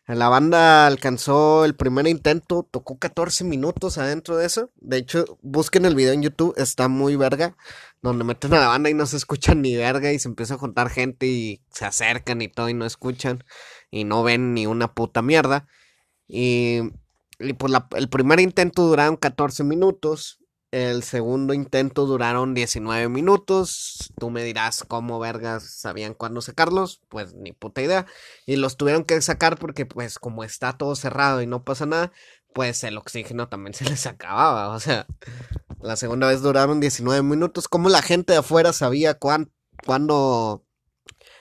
La 0.08 0.30
banda 0.30 0.88
alcanzó 0.88 1.66
el 1.66 1.76
primer 1.76 2.08
intento, 2.08 2.66
tocó 2.72 2.98
14 2.98 3.44
minutos 3.44 3.98
adentro 3.98 4.38
de 4.38 4.46
eso. 4.46 4.72
De 4.78 4.96
hecho, 4.96 5.38
busquen 5.42 5.84
el 5.86 5.96
video 5.96 6.14
en 6.14 6.22
YouTube, 6.22 6.54
está 6.56 6.88
muy 6.88 7.18
verga, 7.18 7.58
donde 8.02 8.24
meten 8.24 8.54
a 8.54 8.60
la 8.62 8.68
banda 8.68 8.90
y 8.90 8.94
no 8.94 9.06
se 9.06 9.18
escuchan 9.18 9.62
ni 9.62 9.76
verga 9.76 10.14
y 10.14 10.20
se 10.20 10.30
empieza 10.30 10.54
a 10.54 10.58
juntar 10.58 10.90
gente 10.90 11.28
y 11.28 11.62
se 11.72 11.84
acercan 11.84 12.42
y 12.42 12.48
todo 12.48 12.70
y 12.70 12.74
no 12.74 12.86
escuchan 12.86 13.44
y 13.92 14.06
no 14.06 14.24
ven 14.24 14.54
ni 14.54 14.66
una 14.66 14.94
puta 14.94 15.22
mierda. 15.22 15.68
Y, 16.26 16.84
pues 17.58 17.74
el 17.98 18.08
primer 18.08 18.40
intento 18.40 18.84
duraron 18.84 19.18
14 19.18 19.66
minutos, 19.66 20.40
el 20.72 21.04
segundo 21.04 21.54
intento 21.54 22.06
duraron 22.06 22.54
19 22.54 23.08
minutos. 23.10 24.14
Tú 24.20 24.30
me 24.30 24.44
dirás 24.44 24.84
cómo 24.88 25.20
vergas 25.20 25.64
sabían 25.64 26.14
cuándo 26.14 26.42
sacarlos, 26.42 27.02
pues 27.10 27.34
ni 27.34 27.54
puta 27.54 27.82
idea. 27.82 28.06
Y 28.46 28.58
los 28.58 28.76
tuvieron 28.76 29.06
que 29.06 29.22
sacar 29.22 29.58
porque 29.58 29.86
pues 29.86 30.20
como 30.20 30.44
está 30.44 30.78
todo 30.78 30.96
cerrado 30.96 31.42
y 31.42 31.48
no 31.48 31.64
pasa 31.64 31.86
nada, 31.86 32.12
pues 32.54 32.84
el 32.84 32.98
oxígeno 32.98 33.48
también 33.48 33.74
se 33.74 33.86
les 33.90 34.06
acababa. 34.08 34.70
O 34.70 34.80
sea, 34.80 35.08
la 35.80 35.96
segunda 35.96 36.28
vez 36.28 36.42
duraron 36.42 36.80
19 36.80 37.24
minutos. 37.24 37.68
¿Cómo 37.68 37.90
la 37.90 38.02
gente 38.02 38.34
de 38.34 38.40
afuera 38.40 38.74
sabía 38.74 39.14
cuán, 39.14 39.52
cuándo 39.86 40.66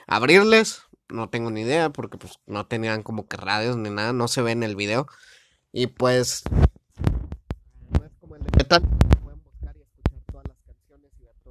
abrirles? 0.07 0.83
No 1.09 1.29
tengo 1.29 1.51
ni 1.51 1.61
idea 1.61 1.89
porque 1.89 2.17
pues 2.17 2.39
no 2.45 2.67
tenían 2.67 3.03
como 3.03 3.27
que 3.27 3.37
radios 3.37 3.77
ni 3.77 3.89
nada, 3.89 4.13
no 4.13 4.27
se 4.27 4.41
ve 4.41 4.51
en 4.51 4.63
el 4.63 4.75
video. 4.75 5.07
Y 5.73 5.87
pues 5.87 6.43
no 7.89 8.05
es 8.05 8.11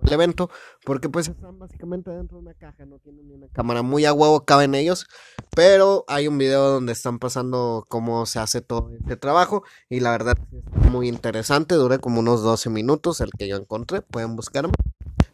el 0.06 0.12
evento, 0.12 0.50
porque 0.84 1.08
pues 1.08 1.28
están 1.28 1.58
básicamente 1.58 2.10
dentro 2.10 2.38
de 2.38 2.42
una 2.42 2.54
caja, 2.54 2.84
no 2.86 2.98
tienen 2.98 3.26
ni 3.28 3.34
una 3.34 3.48
cámara, 3.48 3.82
muy 3.82 4.04
a 4.04 4.12
huevo 4.12 4.44
caben 4.44 4.75
ellos, 4.75 5.06
pero 5.54 6.04
hay 6.08 6.28
un 6.28 6.38
video 6.38 6.70
donde 6.70 6.92
están 6.92 7.18
pasando 7.18 7.84
cómo 7.88 8.25
se 8.26 8.38
hace 8.38 8.60
todo 8.60 8.90
este 8.98 9.16
trabajo 9.16 9.64
y 9.88 10.00
la 10.00 10.12
verdad 10.12 10.36
está 10.52 10.90
muy 10.90 11.08
interesante, 11.08 11.75
dura 11.75 11.98
como 11.98 12.20
unos 12.20 12.42
12 12.42 12.70
minutos 12.70 13.20
el 13.20 13.30
que 13.36 13.48
yo 13.48 13.56
encontré, 13.56 14.02
pueden 14.02 14.36
buscarme, 14.36 14.72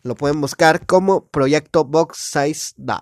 lo 0.03 0.15
pueden 0.15 0.41
buscar 0.41 0.87
como 0.87 1.27
Proyecto 1.29 1.85
Box 1.85 2.19
Size 2.33 2.75
Dial. 2.77 3.01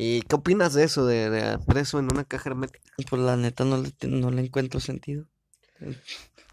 ¿Y 0.00 0.22
qué 0.22 0.36
opinas 0.36 0.74
de 0.74 0.84
eso, 0.84 1.04
de, 1.06 1.28
de 1.28 1.40
hacer 1.42 1.78
eso 1.78 1.98
en 1.98 2.04
una 2.04 2.22
caja 2.22 2.50
hermética? 2.50 2.88
Pues 3.10 3.20
la 3.20 3.36
neta 3.36 3.64
no 3.64 3.78
le, 3.78 3.92
no 4.08 4.30
le 4.30 4.42
encuentro 4.42 4.78
sentido. 4.78 5.26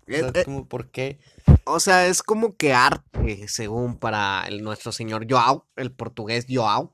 O 0.08 0.12
sea, 0.12 0.28
es 0.28 0.36
eh, 0.36 0.44
como, 0.46 0.68
¿por 0.68 0.90
qué? 0.92 1.20
O 1.66 1.80
sea, 1.80 2.08
es 2.08 2.22
como 2.22 2.56
que 2.56 2.74
arte, 2.74 3.48
según 3.48 3.98
para 3.98 4.44
el, 4.48 4.62
nuestro 4.64 4.92
señor 4.92 5.26
Joao, 5.30 5.66
el 5.76 5.92
portugués 5.92 6.46
Joao, 6.50 6.94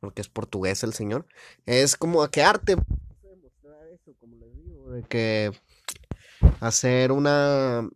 porque 0.00 0.22
es 0.22 0.28
portugués 0.28 0.82
el 0.82 0.94
señor. 0.94 1.26
Es 1.66 1.96
como 1.96 2.26
que 2.28 2.42
arte. 2.42 2.76
demostrar 3.22 3.86
eso, 3.92 4.14
como 4.18 4.36
les 4.36 4.54
digo, 4.56 4.90
de 4.90 5.02
que 5.02 5.52
hacer 6.60 7.12
una, 7.12 7.88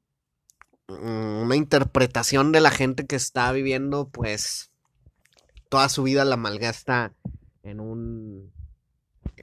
una 0.88 1.56
interpretación 1.56 2.52
de 2.52 2.60
la 2.60 2.70
gente 2.70 3.06
que 3.06 3.16
está 3.16 3.52
viviendo, 3.52 4.10
pues, 4.10 4.70
toda 5.70 5.88
su 5.88 6.02
vida 6.02 6.24
la 6.24 6.36
malgasta 6.36 7.14
en 7.62 7.80
un, 7.80 8.53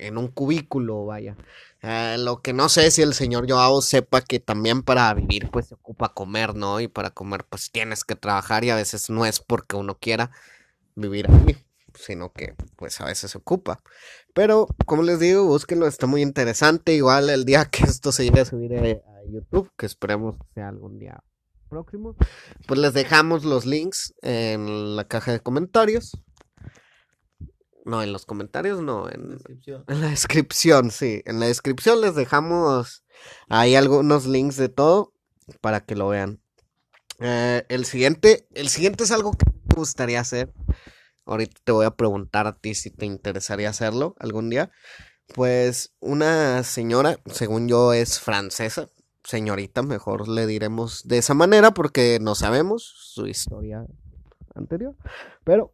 en 0.01 0.17
un 0.17 0.27
cubículo, 0.27 1.05
vaya. 1.05 1.35
Eh, 1.81 2.17
lo 2.19 2.41
que 2.41 2.53
no 2.53 2.69
sé 2.69 2.87
es 2.87 2.95
si 2.95 3.01
el 3.01 3.13
señor 3.13 3.49
Joao 3.49 3.81
sepa 3.81 4.21
que 4.21 4.39
también 4.39 4.83
para 4.83 5.13
vivir 5.13 5.49
pues 5.51 5.67
se 5.67 5.75
ocupa 5.75 6.13
comer, 6.13 6.55
¿no? 6.55 6.79
Y 6.79 6.87
para 6.87 7.09
comer 7.09 7.45
pues 7.49 7.71
tienes 7.71 8.03
que 8.03 8.15
trabajar 8.15 8.63
y 8.63 8.69
a 8.69 8.75
veces 8.75 9.09
no 9.09 9.25
es 9.25 9.39
porque 9.39 9.75
uno 9.75 9.97
quiera 9.99 10.31
vivir 10.95 11.27
ahí, 11.31 11.57
sino 11.95 12.31
que 12.31 12.55
pues 12.75 13.01
a 13.01 13.05
veces 13.05 13.31
se 13.31 13.37
ocupa. 13.37 13.81
Pero 14.33 14.67
como 14.85 15.03
les 15.03 15.19
digo, 15.19 15.45
búsquenlo, 15.45 15.87
está 15.87 16.07
muy 16.07 16.21
interesante. 16.21 16.93
Igual 16.93 17.29
el 17.29 17.45
día 17.45 17.65
que 17.65 17.83
esto 17.83 18.11
se 18.11 18.25
llegue 18.25 18.41
a 18.41 18.45
subir 18.45 18.75
a, 18.75 18.81
a 18.81 19.25
YouTube, 19.31 19.71
que 19.77 19.85
esperemos 19.85 20.35
que 20.37 20.45
sea 20.53 20.69
algún 20.69 20.99
día 20.99 21.23
próximo, 21.69 22.15
pues 22.67 22.79
les 22.79 22.93
dejamos 22.93 23.45
los 23.45 23.65
links 23.65 24.13
en 24.21 24.95
la 24.95 25.07
caja 25.07 25.31
de 25.31 25.39
comentarios. 25.39 26.11
No, 27.83 28.03
en 28.03 28.13
los 28.13 28.25
comentarios, 28.25 28.81
no, 28.81 29.09
en, 29.09 29.29
Descripción. 29.29 29.83
en 29.87 30.01
la 30.01 30.09
descripción, 30.09 30.91
sí. 30.91 31.21
En 31.25 31.39
la 31.39 31.47
descripción 31.47 32.01
les 32.01 32.15
dejamos 32.15 33.03
ahí 33.49 33.75
algunos 33.75 34.25
links 34.27 34.55
de 34.57 34.69
todo 34.69 35.13
para 35.61 35.83
que 35.83 35.95
lo 35.95 36.09
vean. 36.09 36.41
Eh, 37.19 37.65
el 37.69 37.85
siguiente, 37.85 38.47
el 38.53 38.69
siguiente 38.69 39.03
es 39.03 39.11
algo 39.11 39.31
que 39.31 39.45
me 39.49 39.75
gustaría 39.75 40.19
hacer. 40.19 40.53
Ahorita 41.25 41.59
te 41.63 41.71
voy 41.71 41.85
a 41.85 41.91
preguntar 41.91 42.47
a 42.47 42.57
ti 42.57 42.75
si 42.75 42.89
te 42.89 43.05
interesaría 43.05 43.69
hacerlo 43.69 44.15
algún 44.19 44.49
día. 44.49 44.71
Pues 45.33 45.93
una 45.99 46.63
señora, 46.63 47.17
según 47.27 47.67
yo 47.67 47.93
es 47.93 48.19
francesa, 48.19 48.89
señorita, 49.23 49.81
mejor 49.81 50.27
le 50.27 50.45
diremos 50.45 51.07
de 51.07 51.19
esa 51.19 51.33
manera 51.33 51.71
porque 51.71 52.19
no 52.21 52.35
sabemos 52.35 52.83
su 52.83 53.27
historia 53.27 53.85
anterior. 54.55 54.95
Pero 55.43 55.73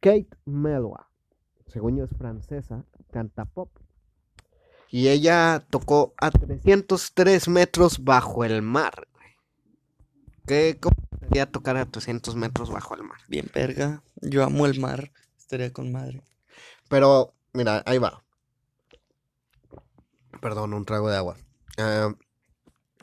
Kate 0.00 0.28
Melua, 0.44 1.08
según 1.66 1.96
yo 1.96 2.04
es 2.04 2.10
francesa, 2.16 2.84
canta 3.10 3.44
pop. 3.44 3.70
Y 4.90 5.08
ella 5.08 5.64
tocó 5.70 6.14
a 6.18 6.30
303 6.30 7.48
metros 7.48 8.04
bajo 8.04 8.44
el 8.44 8.60
mar. 8.60 9.08
¿Qué 10.46 10.78
cómo 10.78 10.94
sería 11.20 11.50
tocar 11.50 11.76
a 11.76 11.86
300 11.86 12.36
metros 12.36 12.70
bajo 12.70 12.94
el 12.94 13.02
mar? 13.04 13.18
Bien, 13.28 13.50
verga. 13.54 14.02
Yo 14.20 14.44
amo 14.44 14.66
el 14.66 14.78
mar. 14.78 15.10
Estaría 15.38 15.72
con 15.72 15.92
madre. 15.92 16.22
Pero, 16.90 17.34
mira, 17.54 17.82
ahí 17.86 17.98
va. 17.98 18.22
Perdón, 20.42 20.74
un 20.74 20.84
trago 20.84 21.08
de 21.08 21.16
agua. 21.16 21.36
Ah, 21.78 22.14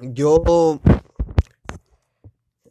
yo... 0.01 0.79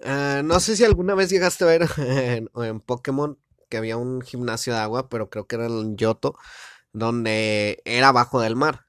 ah, 0.05 0.43
no 0.45 0.61
sé 0.61 0.77
si 0.77 0.85
alguna 0.85 1.17
vez 1.17 1.31
llegaste 1.31 1.65
a 1.65 1.67
ver 1.67 1.89
en, 1.97 2.51
en 2.55 2.81
Pokémon 2.81 3.37
que 3.69 3.77
había 3.77 3.97
un 3.97 4.21
gimnasio 4.23 4.75
de 4.75 4.81
agua, 4.81 5.09
pero 5.09 5.31
creo 5.31 5.47
que 5.47 5.57
era 5.57 5.67
en 5.67 5.97
Yoto, 5.97 6.37
donde 6.93 7.83
era 7.85 8.09
abajo 8.09 8.41
del 8.41 8.57
mar. 8.57 8.87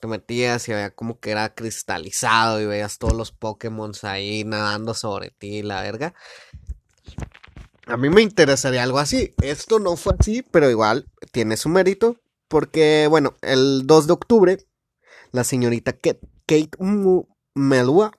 Te 0.00 0.06
metías 0.06 0.68
y 0.68 0.72
había 0.72 0.90
como 0.90 1.20
que 1.20 1.30
era 1.30 1.54
cristalizado 1.54 2.60
y 2.60 2.66
veías 2.66 2.98
todos 2.98 3.14
los 3.14 3.32
Pokémon 3.32 3.92
ahí 4.02 4.44
nadando 4.44 4.94
sobre 4.94 5.30
ti, 5.30 5.62
la 5.62 5.82
verga. 5.82 6.14
A 7.86 7.96
mí 7.96 8.08
me 8.08 8.22
interesaría 8.22 8.82
algo 8.82 8.98
así. 8.98 9.34
Esto 9.42 9.78
no 9.78 9.96
fue 9.96 10.14
así, 10.18 10.42
pero 10.42 10.70
igual 10.70 11.06
tiene 11.32 11.56
su 11.56 11.68
mérito. 11.68 12.16
Porque, 12.48 13.06
bueno, 13.08 13.36
el 13.42 13.86
2 13.86 14.06
de 14.06 14.12
octubre, 14.12 14.66
la 15.32 15.44
señorita 15.44 15.92
Kate, 15.92 16.20
Kate 16.46 16.70
Melua, 17.54 18.12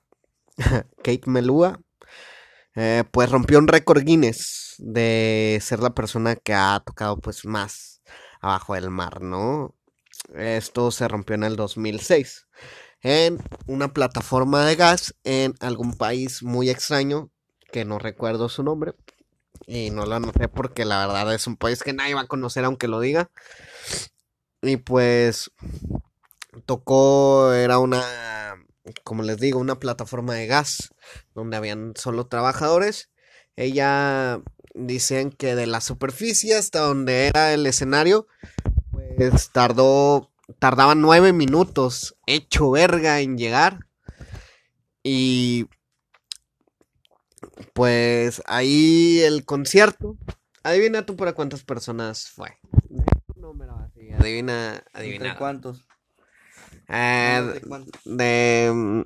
Kate 1.02 1.22
Melua, 1.26 1.80
eh, 2.74 3.04
pues 3.10 3.30
rompió 3.30 3.58
un 3.58 3.68
récord 3.68 4.02
Guinness 4.02 4.76
de 4.78 5.58
ser 5.62 5.80
la 5.80 5.90
persona 5.90 6.36
que 6.36 6.54
ha 6.54 6.82
tocado 6.84 7.18
pues 7.18 7.44
más 7.44 8.02
abajo 8.40 8.74
del 8.74 8.90
mar, 8.90 9.22
¿no? 9.22 9.74
Esto 10.34 10.90
se 10.90 11.08
rompió 11.08 11.34
en 11.34 11.44
el 11.44 11.56
2006 11.56 12.46
en 13.02 13.38
una 13.66 13.92
plataforma 13.92 14.64
de 14.64 14.76
gas 14.76 15.14
en 15.24 15.54
algún 15.60 15.94
país 15.94 16.42
muy 16.42 16.70
extraño 16.70 17.30
que 17.72 17.84
no 17.84 17.98
recuerdo 17.98 18.48
su 18.48 18.62
nombre 18.62 18.94
y 19.66 19.90
no 19.90 20.06
lo 20.06 20.16
anoté 20.16 20.48
porque 20.48 20.84
la 20.84 21.06
verdad 21.06 21.34
es 21.34 21.46
un 21.46 21.56
país 21.56 21.82
que 21.82 21.92
nadie 21.92 22.14
va 22.14 22.22
a 22.22 22.26
conocer 22.26 22.64
aunque 22.64 22.88
lo 22.88 23.00
diga. 23.00 23.30
Y 24.62 24.76
pues 24.76 25.50
tocó, 26.66 27.52
era 27.52 27.78
una, 27.78 28.02
como 29.04 29.22
les 29.22 29.38
digo, 29.38 29.58
una 29.58 29.78
plataforma 29.78 30.34
de 30.34 30.46
gas 30.46 30.94
donde 31.34 31.56
habían 31.56 31.94
solo 31.96 32.26
trabajadores. 32.26 33.10
Ella 33.56 34.40
dicen 34.74 35.30
que 35.30 35.54
de 35.54 35.66
la 35.66 35.80
superficie 35.80 36.56
hasta 36.56 36.80
donde 36.80 37.26
era 37.26 37.52
el 37.52 37.66
escenario, 37.66 38.26
pues 38.90 39.50
tardó, 39.50 40.30
tardaba 40.58 40.94
nueve 40.94 41.32
minutos 41.32 42.16
hecho 42.26 42.70
verga 42.70 43.20
en 43.20 43.36
llegar. 43.36 43.86
Y 45.02 45.66
pues 47.72 48.42
ahí 48.46 49.20
el 49.20 49.44
concierto. 49.44 50.16
Adivina 50.62 51.04
tú 51.04 51.16
para 51.16 51.32
cuántas 51.32 51.64
personas 51.64 52.28
fue. 52.28 52.56
Adivina, 54.18 54.84
adivina. 54.92 55.32
¿De 55.32 55.36
cuántos? 55.36 55.84
Eh, 56.92 57.60
¿De, 58.04 59.04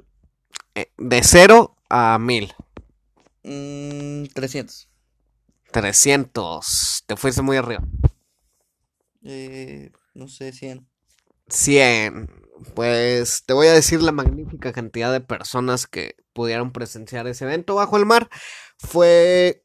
eh, 0.74 0.92
de 0.98 1.22
0 1.22 1.76
a 1.88 2.18
1000. 2.18 2.52
Mm, 3.44 4.24
300. 4.34 4.88
300. 5.70 7.04
Te 7.06 7.16
fuiste 7.16 7.42
muy 7.42 7.56
arriba. 7.56 7.84
Eh, 9.22 9.92
no 10.14 10.26
sé, 10.26 10.52
100. 10.52 10.88
100. 11.48 12.28
Pues 12.74 13.44
te 13.46 13.52
voy 13.52 13.68
a 13.68 13.72
decir 13.72 14.02
la 14.02 14.12
magnífica 14.12 14.72
cantidad 14.72 15.12
de 15.12 15.20
personas 15.20 15.86
que 15.86 16.16
pudieron 16.32 16.72
presenciar 16.72 17.28
ese 17.28 17.44
evento 17.44 17.76
bajo 17.76 17.96
el 17.96 18.06
mar. 18.06 18.28
Fue 18.78 19.62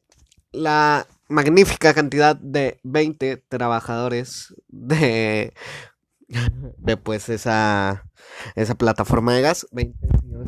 la 0.52 1.06
magnífica 1.28 1.92
cantidad 1.94 2.36
de 2.36 2.78
20 2.84 3.38
trabajadores 3.48 4.54
de, 4.68 5.54
de 6.78 6.96
pues 6.96 7.28
esa, 7.28 8.04
esa 8.54 8.74
plataforma 8.74 9.34
de 9.34 9.42
gas. 9.42 9.66
20 9.72 9.98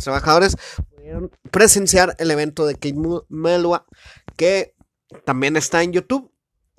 trabajadores 0.02 0.56
pudieron 0.94 1.30
presenciar 1.50 2.16
el 2.18 2.30
evento 2.30 2.66
de 2.66 2.74
Kate 2.74 2.96
Melua 3.28 3.86
que 4.36 4.74
también 5.24 5.56
está 5.56 5.82
en 5.82 5.92
YouTube 5.92 6.33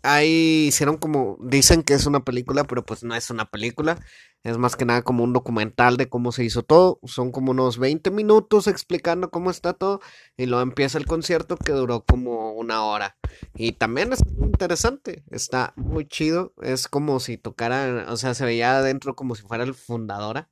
ahí 0.05 0.67
hicieron 0.67 0.97
como, 0.97 1.37
dicen 1.41 1.83
que 1.83 1.93
es 1.93 2.05
una 2.05 2.23
película, 2.23 2.63
pero 2.65 2.85
pues 2.85 3.03
no 3.03 3.15
es 3.15 3.29
una 3.29 3.49
película, 3.49 3.99
es 4.43 4.57
más 4.57 4.75
que 4.75 4.85
nada 4.85 5.01
como 5.01 5.23
un 5.23 5.33
documental 5.33 5.97
de 5.97 6.07
cómo 6.07 6.31
se 6.31 6.43
hizo 6.43 6.63
todo, 6.63 6.99
son 7.03 7.31
como 7.31 7.51
unos 7.51 7.79
20 7.79 8.11
minutos 8.11 8.67
explicando 8.67 9.31
cómo 9.31 9.49
está 9.51 9.73
todo 9.73 10.01
y 10.37 10.45
luego 10.45 10.61
empieza 10.61 10.97
el 10.97 11.05
concierto 11.05 11.57
que 11.57 11.71
duró 11.71 12.05
como 12.05 12.53
una 12.53 12.83
hora. 12.83 13.17
Y 13.55 13.73
también 13.73 14.13
es 14.13 14.21
interesante, 14.39 15.23
está 15.31 15.73
muy 15.75 16.07
chido, 16.07 16.53
es 16.61 16.87
como 16.87 17.19
si 17.19 17.37
tocara, 17.37 18.05
o 18.09 18.17
sea, 18.17 18.33
se 18.35 18.45
veía 18.45 18.77
adentro 18.77 19.15
como 19.15 19.35
si 19.35 19.41
fuera 19.43 19.63
el 19.63 19.73
fundadora, 19.73 20.49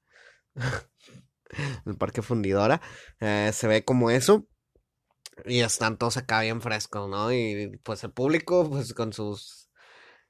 el 1.86 1.96
parque 1.98 2.22
fundidora, 2.22 2.82
eh, 3.20 3.52
se 3.54 3.68
ve 3.68 3.84
como 3.86 4.10
eso. 4.10 4.48
Y 5.46 5.60
están 5.62 5.98
todos 5.98 6.18
acá 6.18 6.42
bien 6.42 6.62
frescos, 6.62 7.10
¿no? 7.10 7.32
Y 7.32 7.80
pues 7.84 8.04
el 8.04 8.12
público, 8.12 8.70
pues 8.70 8.94
con 8.94 9.14
sus, 9.14 9.70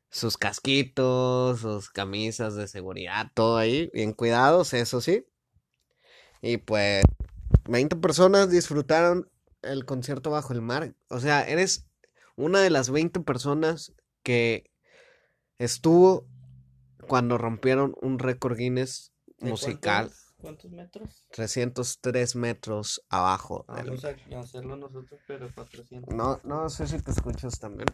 sus 0.10 0.38
casquitos, 0.38 1.60
sus 1.60 1.90
camisas 1.90 2.56
de 2.56 2.68
seguridad, 2.68 3.32
todo 3.34 3.58
ahí, 3.58 3.90
bien 3.94 4.14
cuidados, 4.14 4.74
eso 4.74 5.02
sí. 5.02 5.26
Y 6.42 6.58
pues 6.58 7.04
20 7.66 7.96
personas 7.98 8.50
disfrutaron 8.50 9.30
el 9.62 9.86
concierto 9.86 10.30
bajo 10.30 10.54
el 10.54 10.62
mar. 10.62 10.96
O 11.10 11.20
sea, 11.20 11.48
eres 11.48 11.88
una 12.36 12.62
de 12.62 12.70
las 12.70 12.90
20 12.90 13.22
personas 13.22 13.94
que 14.24 14.72
estuvo 15.58 16.28
cuando 17.08 17.38
rompieron 17.38 17.96
un 18.02 18.20
récord 18.20 18.58
Guinness 18.58 19.14
musical. 19.40 20.12
¿Cuántos 20.44 20.72
metros? 20.72 21.24
303 21.32 22.36
metros 22.36 23.02
abajo. 23.08 23.64
Vamos 23.66 24.04
a 24.04 24.40
hacerlo 24.42 24.76
nosotros, 24.76 25.22
pero 25.26 25.50
400. 25.56 26.14
No, 26.14 26.42
no 26.44 26.70
sé 26.70 26.86
si 26.86 27.00
te 27.00 27.12
escuchas 27.12 27.62
también. 27.62 27.88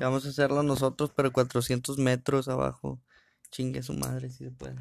Vamos 0.00 0.24
a 0.24 0.30
hacerlo 0.30 0.62
nosotros, 0.62 1.12
pero 1.14 1.30
400 1.30 1.98
metros 1.98 2.48
abajo. 2.48 2.98
Chingue 3.50 3.82
su 3.82 3.92
madre, 3.92 4.30
si 4.30 4.44
se 4.44 4.50
puede. 4.52 4.76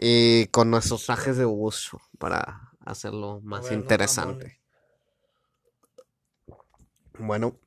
Y 0.00 0.46
con 0.46 0.72
nuestros 0.72 1.06
trajes 1.06 1.36
de 1.36 1.46
uso 1.46 2.00
para 2.18 2.72
hacerlo 2.84 3.40
más 3.44 3.70
interesante. 3.70 4.60
Bueno, 7.16 7.60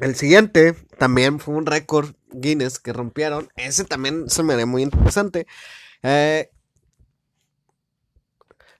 el 0.00 0.16
siguiente 0.16 0.74
también 0.98 1.40
fue 1.40 1.54
un 1.54 1.64
récord 1.64 2.14
Guinness 2.30 2.78
que 2.78 2.92
rompieron. 2.92 3.48
Ese 3.56 3.86
también 3.86 4.28
se 4.28 4.42
me 4.42 4.54
ve 4.54 4.66
muy 4.66 4.82
interesante. 4.82 5.46
Eh, 6.02 6.50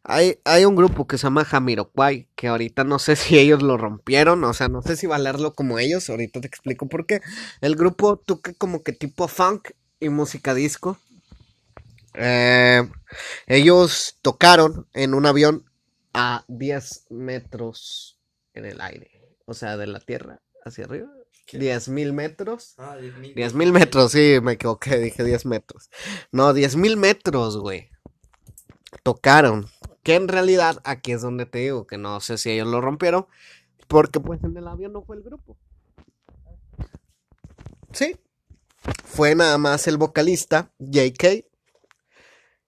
hay, 0.09 0.39
hay 0.45 0.65
un 0.65 0.77
grupo 0.77 1.09
que 1.09 1.19
se 1.19 1.25
llama 1.25 1.45
Jamiroquai, 1.45 2.29
que 2.37 2.47
ahorita 2.47 2.85
no 2.85 2.99
sé 2.99 3.17
si 3.17 3.39
ellos 3.39 3.63
lo 3.63 3.77
rompieron, 3.77 4.45
o 4.45 4.55
sea, 4.55 4.69
no 4.69 4.83
sé 4.83 4.97
si 4.97 5.07
valerlo 5.07 5.55
como 5.55 5.79
ellos, 5.79 6.09
ahorita 6.09 6.41
te 6.41 6.47
explico 6.47 6.89
por 6.89 7.07
qué. 7.07 7.21
El 7.61 7.77
grupo 7.77 8.17
toca 8.17 8.53
como 8.55 8.83
que 8.83 8.93
tipo 8.93 9.29
funk 9.29 9.71
y 9.99 10.09
música 10.09 10.55
disco. 10.55 10.99
Eh, 12.15 12.89
ellos 13.47 14.19
tocaron 14.23 14.87
en 14.95 15.13
un 15.13 15.27
avión 15.27 15.65
a 16.15 16.45
10 16.49 17.07
metros 17.11 18.19
en 18.55 18.65
el 18.65 18.81
aire, 18.81 19.11
o 19.45 19.55
sea, 19.55 19.77
de 19.77 19.87
la 19.87 20.01
tierra 20.01 20.41
hacia 20.65 20.85
arriba. 20.85 21.09
10 21.53 21.89
mil 21.91 22.13
metros. 22.13 22.75
Ah, 22.79 22.97
10 22.97 23.19
mil. 23.19 23.35
10 23.35 23.55
mil 23.55 23.73
metros, 23.73 24.13
sí, 24.13 24.39
me 24.43 24.53
equivoqué, 24.53 24.99
dije 24.99 25.25
10 25.25 25.47
metros. 25.47 25.91
No, 26.33 26.53
10 26.53 26.77
mil 26.77 26.97
metros, 26.97 27.59
güey. 27.59 27.91
Tocaron 29.03 29.69
que 30.07 30.15
en 30.15 30.29
realidad 30.29 30.81
aquí 30.85 31.11
es 31.11 31.23
donde 31.23 31.47
te 31.47 31.59
digo 31.59 31.85
que 31.85 31.99
no 31.99 32.21
sé 32.21 32.39
si 32.39 32.53
ellos 32.53 32.69
lo 32.69 32.81
rompieron. 32.81 33.27
Porque 33.89 34.21
pues 34.21 34.41
en 34.45 34.57
el 34.57 34.69
avión 34.69 34.93
no 34.93 35.03
fue 35.03 35.17
el 35.17 35.25
grupo. 35.25 35.57
Sí. 37.91 38.17
Fue 39.05 39.35
nada 39.35 39.59
más 39.59 39.89
el 39.89 39.97
vocalista, 39.97 40.71
JK. 40.79 41.45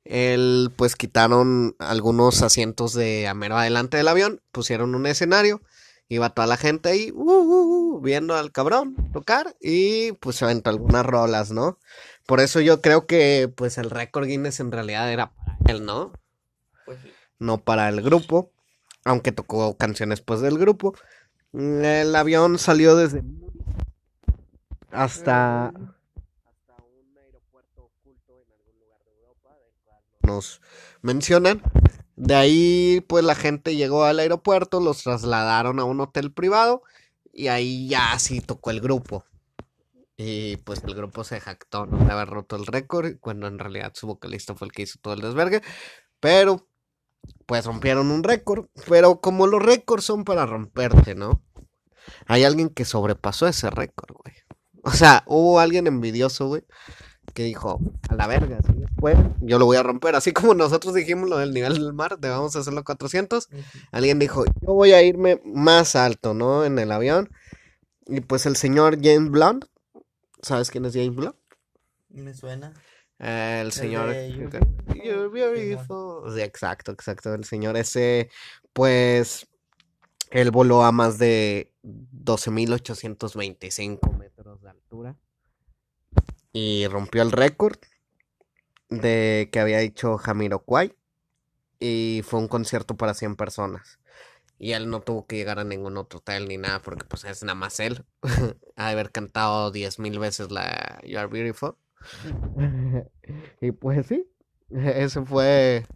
Él 0.03 0.72
pues 0.74 0.96
quitaron 0.96 1.77
algunos 1.79 2.42
asientos 2.42 2.92
de 2.92 3.29
amero 3.29 3.57
adelante 3.57 3.98
del 3.98 4.09
avión. 4.09 4.42
Pusieron 4.51 4.96
un 4.96 5.07
escenario. 5.07 5.62
Iba 6.09 6.31
toda 6.31 6.48
la 6.48 6.57
gente 6.57 6.88
ahí 6.88 7.12
uh, 7.14 7.22
uh, 7.22 7.98
uh, 7.98 8.01
viendo 8.01 8.35
al 8.35 8.51
cabrón 8.51 8.96
tocar. 9.12 9.55
Y 9.61 10.11
pues 10.14 10.35
se 10.35 10.44
aventó 10.44 10.70
algunas 10.70 11.07
rolas, 11.07 11.53
¿no? 11.53 11.79
Por 12.27 12.40
eso 12.40 12.61
yo 12.61 12.81
creo 12.81 13.07
que 13.07 13.48
pues 13.57 13.79
el 13.79 13.90
récord 13.90 14.27
Guinness 14.27 14.59
en 14.59 14.72
realidad 14.72 15.12
era 15.12 15.37
para 15.37 15.57
él, 15.68 15.85
¿no? 15.85 16.12
Pues 16.85 16.98
sí 17.01 17.12
no 17.38 17.59
para 17.59 17.88
el 17.88 18.03
grupo, 18.03 18.53
aunque 19.05 19.33
tocó 19.33 19.77
canciones 19.77 20.20
pues 20.20 20.40
del 20.40 20.59
grupo. 20.59 20.94
El 21.53 22.14
avión 22.14 22.59
salió 22.59 22.96
desde 22.96 23.22
hasta, 24.90 25.68
hasta 25.68 25.74
un 26.77 27.18
aeropuerto 27.18 27.85
oculto 27.85 28.42
en 28.42 28.53
algún 28.53 28.79
lugar 28.81 29.05
de 29.05 29.12
Europa, 29.12 29.57
nos 30.22 30.61
mencionan. 31.03 31.62
De 32.16 32.35
ahí 32.35 33.05
pues 33.09 33.24
la 33.24 33.35
gente 33.35 33.77
llegó 33.77 34.05
al 34.05 34.18
aeropuerto, 34.18 34.81
los 34.81 35.03
trasladaron 35.03 35.79
a 35.79 35.85
un 35.85 36.01
hotel 36.01 36.33
privado 36.33 36.83
y 37.33 37.48
ahí 37.48 37.88
ya 37.88 38.18
sí 38.18 38.40
tocó 38.40 38.70
el 38.70 38.81
grupo. 38.81 39.24
Y 40.16 40.57
pues 40.59 40.83
el 40.83 40.94
grupo 40.96 41.22
se 41.22 41.38
jactó 41.38 41.87
¿no? 41.87 42.05
de 42.05 42.12
haber 42.12 42.29
roto 42.29 42.57
el 42.57 42.66
récord, 42.66 43.18
cuando 43.20 43.46
en 43.46 43.61
realidad 43.61 43.92
su 43.94 44.09
vocalista 44.09 44.57
fue 44.57 44.66
el 44.66 44.72
que 44.72 44.83
hizo 44.83 44.98
todo 45.01 45.14
el 45.14 45.20
desvergue. 45.20 45.62
Pero 46.18 46.67
pues 47.46 47.64
rompieron 47.64 48.11
un 48.11 48.22
récord. 48.22 48.66
Pero 48.88 49.20
como 49.20 49.46
los 49.46 49.62
récords 49.62 50.04
son 50.04 50.24
para 50.24 50.46
romperte, 50.46 51.14
¿no? 51.14 51.42
Hay 52.26 52.44
alguien 52.44 52.68
que 52.68 52.85
sobrepasó 52.85 53.46
ese 53.46 53.70
récord, 53.70 54.16
güey. 54.16 54.35
O 54.83 54.90
sea, 54.90 55.24
hubo 55.26 55.61
alguien 55.61 55.87
envidioso, 55.87 56.48
güey, 56.48 56.64
que 57.35 57.42
dijo, 57.42 57.81
a 58.09 58.14
la 58.14 58.26
verga, 58.26 58.59
si 58.64 58.72
yo 59.40 59.59
lo 59.59 59.66
voy 59.66 59.76
a 59.76 59.83
romper. 59.83 60.14
Así 60.14 60.33
como 60.33 60.54
nosotros 60.54 60.94
dijimos 60.94 61.28
lo 61.28 61.38
del 61.38 61.52
nivel 61.52 61.74
del 61.74 61.92
mar, 61.92 62.18
de 62.18 62.28
vamos 62.28 62.57
a 62.57 62.61
hacerlo 62.61 62.85
400. 62.85 63.48
Alguien 63.92 64.18
dijo, 64.18 64.44
yo 64.44 64.74
voy 64.74 64.92
a 64.92 65.02
irme 65.02 65.40
más 65.44 65.96
alto, 65.96 66.35
¿no? 66.35 66.64
En 66.64 66.78
el 66.78 66.92
avión. 66.92 67.31
Y 68.07 68.20
pues 68.20 68.46
el 68.46 68.57
señor 68.57 68.98
James 69.02 69.31
Blunt, 69.31 69.66
¿sabes 70.42 70.70
quién 70.70 70.85
es 70.85 70.94
James 70.94 71.14
Blunt? 71.14 71.37
Me 72.09 72.35
suena. 72.35 72.72
Eh, 73.18 73.61
el 73.62 73.72
señor. 73.72 74.14
You're 75.02 75.28
Beautiful. 75.28 76.33
Sí, 76.35 76.40
exacto, 76.40 76.92
exacto. 76.92 77.35
El 77.35 77.44
señor 77.44 77.76
ese, 77.76 78.31
pues, 78.72 79.46
él 80.31 80.50
voló 80.50 80.85
a 80.85 80.92
más 80.92 81.18
de 81.18 81.74
12.825 81.83 84.16
metros 84.16 84.62
de 84.62 84.70
altura. 84.70 85.16
Y 86.52 86.87
rompió 86.87 87.22
el 87.22 87.33
récord 87.33 87.78
de 88.88 89.48
que 89.52 89.61
había 89.61 89.81
hecho 89.81 90.16
Jamiroquai. 90.18 90.94
Y 91.81 92.22
fue 92.24 92.40
un 92.40 92.48
concierto 92.48 92.96
para 92.96 93.14
100 93.14 93.37
personas. 93.37 94.00
Y 94.59 94.72
él 94.72 94.90
no 94.90 95.00
tuvo 95.00 95.26
que 95.26 95.37
llegar 95.37 95.61
a 95.61 95.64
ningún 95.64 95.96
otro 95.96 96.18
hotel 96.18 96.48
ni 96.48 96.57
nada, 96.57 96.83
porque 96.83 97.04
pues 97.04 97.22
es 97.24 97.44
nada 97.44 97.54
más 97.54 97.78
él. 97.78 98.04
haber 98.76 99.12
cantado 99.12 99.72
10.000 99.72 100.18
veces 100.18 100.50
la 100.50 101.00
You 101.04 101.18
Are 101.18 101.28
Beautiful. 101.28 101.76
y 103.61 103.72
pues 103.72 104.06
sí, 104.06 104.26
eso 104.70 105.24
fue. 105.24 105.87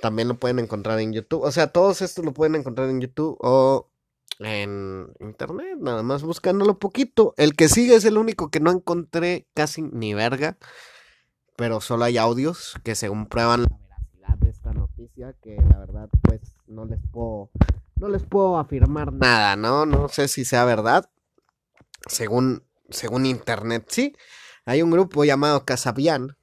También 0.00 0.28
lo 0.28 0.34
pueden 0.34 0.58
encontrar 0.58 0.98
en 1.00 1.12
YouTube. 1.12 1.42
O 1.42 1.52
sea, 1.52 1.68
todos 1.68 2.02
estos 2.02 2.24
lo 2.24 2.32
pueden 2.32 2.54
encontrar 2.54 2.88
en 2.88 3.00
YouTube 3.00 3.36
o 3.40 3.90
en 4.40 5.12
internet, 5.20 5.78
nada 5.78 6.02
más 6.02 6.22
buscándolo 6.22 6.78
poquito. 6.78 7.34
El 7.36 7.54
que 7.54 7.68
sigue 7.68 7.94
es 7.94 8.04
el 8.04 8.18
único 8.18 8.50
que 8.50 8.60
no 8.60 8.70
encontré 8.70 9.46
casi 9.54 9.82
ni 9.82 10.14
verga. 10.14 10.56
Pero 11.56 11.80
solo 11.80 12.04
hay 12.04 12.18
audios 12.18 12.74
que 12.82 12.94
según 12.96 13.26
prueban 13.26 13.62
la 13.62 13.68
veracidad 13.78 14.38
de 14.38 14.50
esta 14.50 14.72
noticia. 14.72 15.34
Que 15.40 15.56
la 15.56 15.78
verdad, 15.78 16.08
pues, 16.22 16.40
no 16.66 16.84
les 16.84 17.00
puedo. 17.12 17.50
No 17.96 18.08
les 18.08 18.24
puedo 18.24 18.58
afirmar 18.58 19.12
nada, 19.12 19.54
¿no? 19.54 19.86
No 19.86 20.08
sé 20.08 20.26
si 20.26 20.44
sea 20.44 20.64
verdad. 20.64 21.08
Según, 22.08 22.64
según 22.90 23.24
internet, 23.24 23.86
sí. 23.88 24.16
Hay 24.66 24.82
un 24.82 24.90
grupo 24.90 25.24
llamado 25.24 25.64
Casabian. 25.64 26.36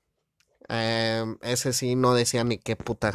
Eh, 0.69 1.25
ese 1.41 1.73
sí 1.73 1.95
no 1.95 2.13
decía 2.13 2.43
ni 2.43 2.57
qué 2.57 2.75
puta. 2.75 3.11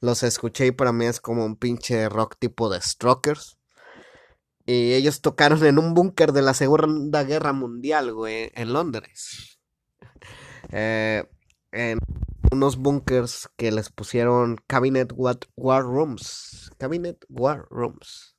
Los 0.00 0.22
escuché 0.22 0.66
y 0.66 0.72
para 0.72 0.92
mí 0.92 1.06
es 1.06 1.20
como 1.20 1.44
un 1.44 1.56
pinche 1.56 2.08
rock 2.08 2.36
tipo 2.38 2.68
de 2.68 2.80
Strokers. 2.80 3.58
Y 4.66 4.94
ellos 4.94 5.20
tocaron 5.20 5.64
en 5.64 5.78
un 5.78 5.94
búnker 5.94 6.32
de 6.32 6.42
la 6.42 6.52
Segunda 6.52 7.22
Guerra 7.22 7.52
Mundial, 7.52 8.12
güey, 8.12 8.50
en 8.54 8.72
Londres. 8.72 9.58
Eh, 10.72 11.22
en 11.70 12.00
unos 12.50 12.76
bunkers 12.76 13.48
que 13.56 13.70
les 13.70 13.88
pusieron 13.90 14.56
Cabinet 14.66 15.12
War, 15.14 15.38
War 15.54 15.84
Rooms. 15.84 16.72
Cabinet 16.76 17.24
War 17.28 17.66
Rooms. 17.70 18.36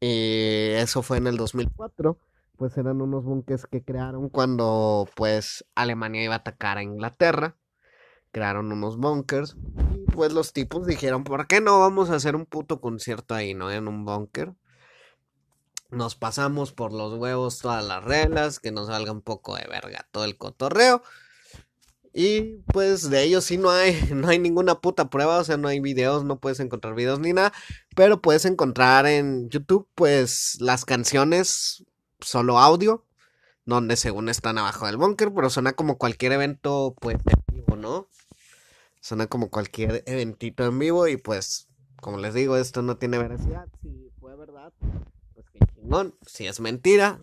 Y 0.00 0.72
eso 0.72 1.02
fue 1.02 1.16
en 1.16 1.28
el 1.28 1.38
2004 1.38 2.18
pues 2.58 2.76
eran 2.76 3.00
unos 3.00 3.24
bunkers 3.24 3.66
que 3.66 3.84
crearon 3.84 4.28
cuando 4.28 5.08
pues 5.14 5.64
Alemania 5.76 6.24
iba 6.24 6.34
a 6.34 6.38
atacar 6.38 6.76
a 6.76 6.82
Inglaterra. 6.82 7.56
Crearon 8.32 8.72
unos 8.72 8.98
bunkers 8.98 9.56
y 9.94 10.10
pues 10.10 10.32
los 10.32 10.52
tipos 10.52 10.86
dijeron, 10.86 11.24
¿por 11.24 11.46
qué 11.46 11.60
no 11.60 11.80
vamos 11.80 12.10
a 12.10 12.16
hacer 12.16 12.36
un 12.36 12.44
puto 12.44 12.80
concierto 12.80 13.34
ahí, 13.34 13.54
no? 13.54 13.70
En 13.70 13.88
un 13.88 14.04
búnker. 14.04 14.52
Nos 15.90 16.16
pasamos 16.16 16.72
por 16.72 16.92
los 16.92 17.14
huevos 17.14 17.60
todas 17.60 17.82
las 17.82 18.04
reglas, 18.04 18.58
que 18.58 18.72
nos 18.72 18.88
salga 18.88 19.12
un 19.12 19.22
poco 19.22 19.56
de 19.56 19.66
verga 19.66 20.06
todo 20.10 20.24
el 20.24 20.36
cotorreo. 20.36 21.02
Y 22.12 22.58
pues 22.72 23.08
de 23.08 23.22
ellos 23.22 23.44
sí 23.44 23.56
no 23.56 23.70
hay, 23.70 23.96
no 24.14 24.28
hay 24.28 24.38
ninguna 24.38 24.80
puta 24.80 25.08
prueba, 25.08 25.38
o 25.38 25.44
sea, 25.44 25.56
no 25.56 25.68
hay 25.68 25.80
videos, 25.80 26.24
no 26.24 26.40
puedes 26.40 26.60
encontrar 26.60 26.94
videos 26.94 27.20
ni 27.20 27.32
nada, 27.32 27.52
pero 27.94 28.20
puedes 28.20 28.44
encontrar 28.44 29.06
en 29.06 29.48
YouTube 29.48 29.88
pues 29.94 30.58
las 30.60 30.84
canciones 30.84 31.84
solo 32.20 32.58
audio, 32.58 33.04
donde 33.64 33.96
según 33.96 34.28
están 34.28 34.58
abajo 34.58 34.86
del 34.86 34.96
búnker, 34.96 35.32
pero 35.34 35.50
suena 35.50 35.72
como 35.72 35.98
cualquier 35.98 36.32
evento, 36.32 36.94
pues, 37.00 37.16
en 37.16 37.54
vivo, 37.54 37.76
¿no? 37.76 38.08
Suena 39.00 39.26
como 39.26 39.50
cualquier 39.50 40.02
eventito 40.06 40.64
en 40.64 40.78
vivo 40.78 41.06
y 41.08 41.16
pues, 41.16 41.68
como 42.00 42.18
les 42.18 42.34
digo, 42.34 42.56
esto 42.56 42.82
no 42.82 42.96
tiene 42.96 43.18
veracidad. 43.18 43.66
Si 43.82 44.10
fue 44.20 44.36
verdad, 44.36 44.72
pues 45.34 45.46
qué 45.50 45.60
chingón. 45.74 46.14
Si 46.26 46.46
es 46.46 46.60
mentira, 46.60 47.20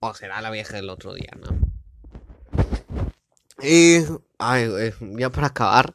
o 0.00 0.14
será 0.14 0.40
la 0.40 0.50
vieja 0.50 0.76
del 0.76 0.90
otro 0.90 1.14
día, 1.14 1.30
¿no? 1.38 1.58
Y, 3.62 4.04
ay, 4.38 4.68
güey, 4.68 4.92
ya 5.18 5.30
para 5.30 5.46
acabar, 5.48 5.94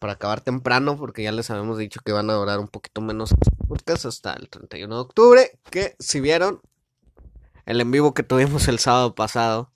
para 0.00 0.12
acabar 0.12 0.40
temprano, 0.40 0.96
porque 0.96 1.22
ya 1.22 1.32
les 1.32 1.50
habíamos 1.50 1.78
dicho 1.78 2.00
que 2.04 2.12
van 2.12 2.30
a 2.30 2.34
durar 2.34 2.60
un 2.60 2.68
poquito 2.68 3.00
menos 3.00 3.32
el 3.32 3.66
podcast 3.66 4.06
hasta 4.06 4.34
el 4.34 4.48
31 4.48 4.94
de 4.94 5.00
octubre, 5.00 5.58
que 5.70 5.96
si 5.98 6.20
vieron, 6.20 6.60
el 7.66 7.80
en 7.80 7.90
vivo 7.90 8.14
que 8.14 8.22
tuvimos 8.22 8.68
el 8.68 8.78
sábado 8.78 9.14
pasado. 9.14 9.72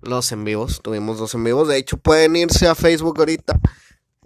Los 0.00 0.32
en 0.32 0.44
vivos, 0.44 0.82
tuvimos 0.82 1.18
dos 1.18 1.34
en 1.34 1.44
vivos. 1.44 1.68
De 1.68 1.76
hecho, 1.76 1.96
pueden 1.96 2.34
irse 2.34 2.66
a 2.66 2.74
Facebook 2.74 3.18
ahorita. 3.18 3.60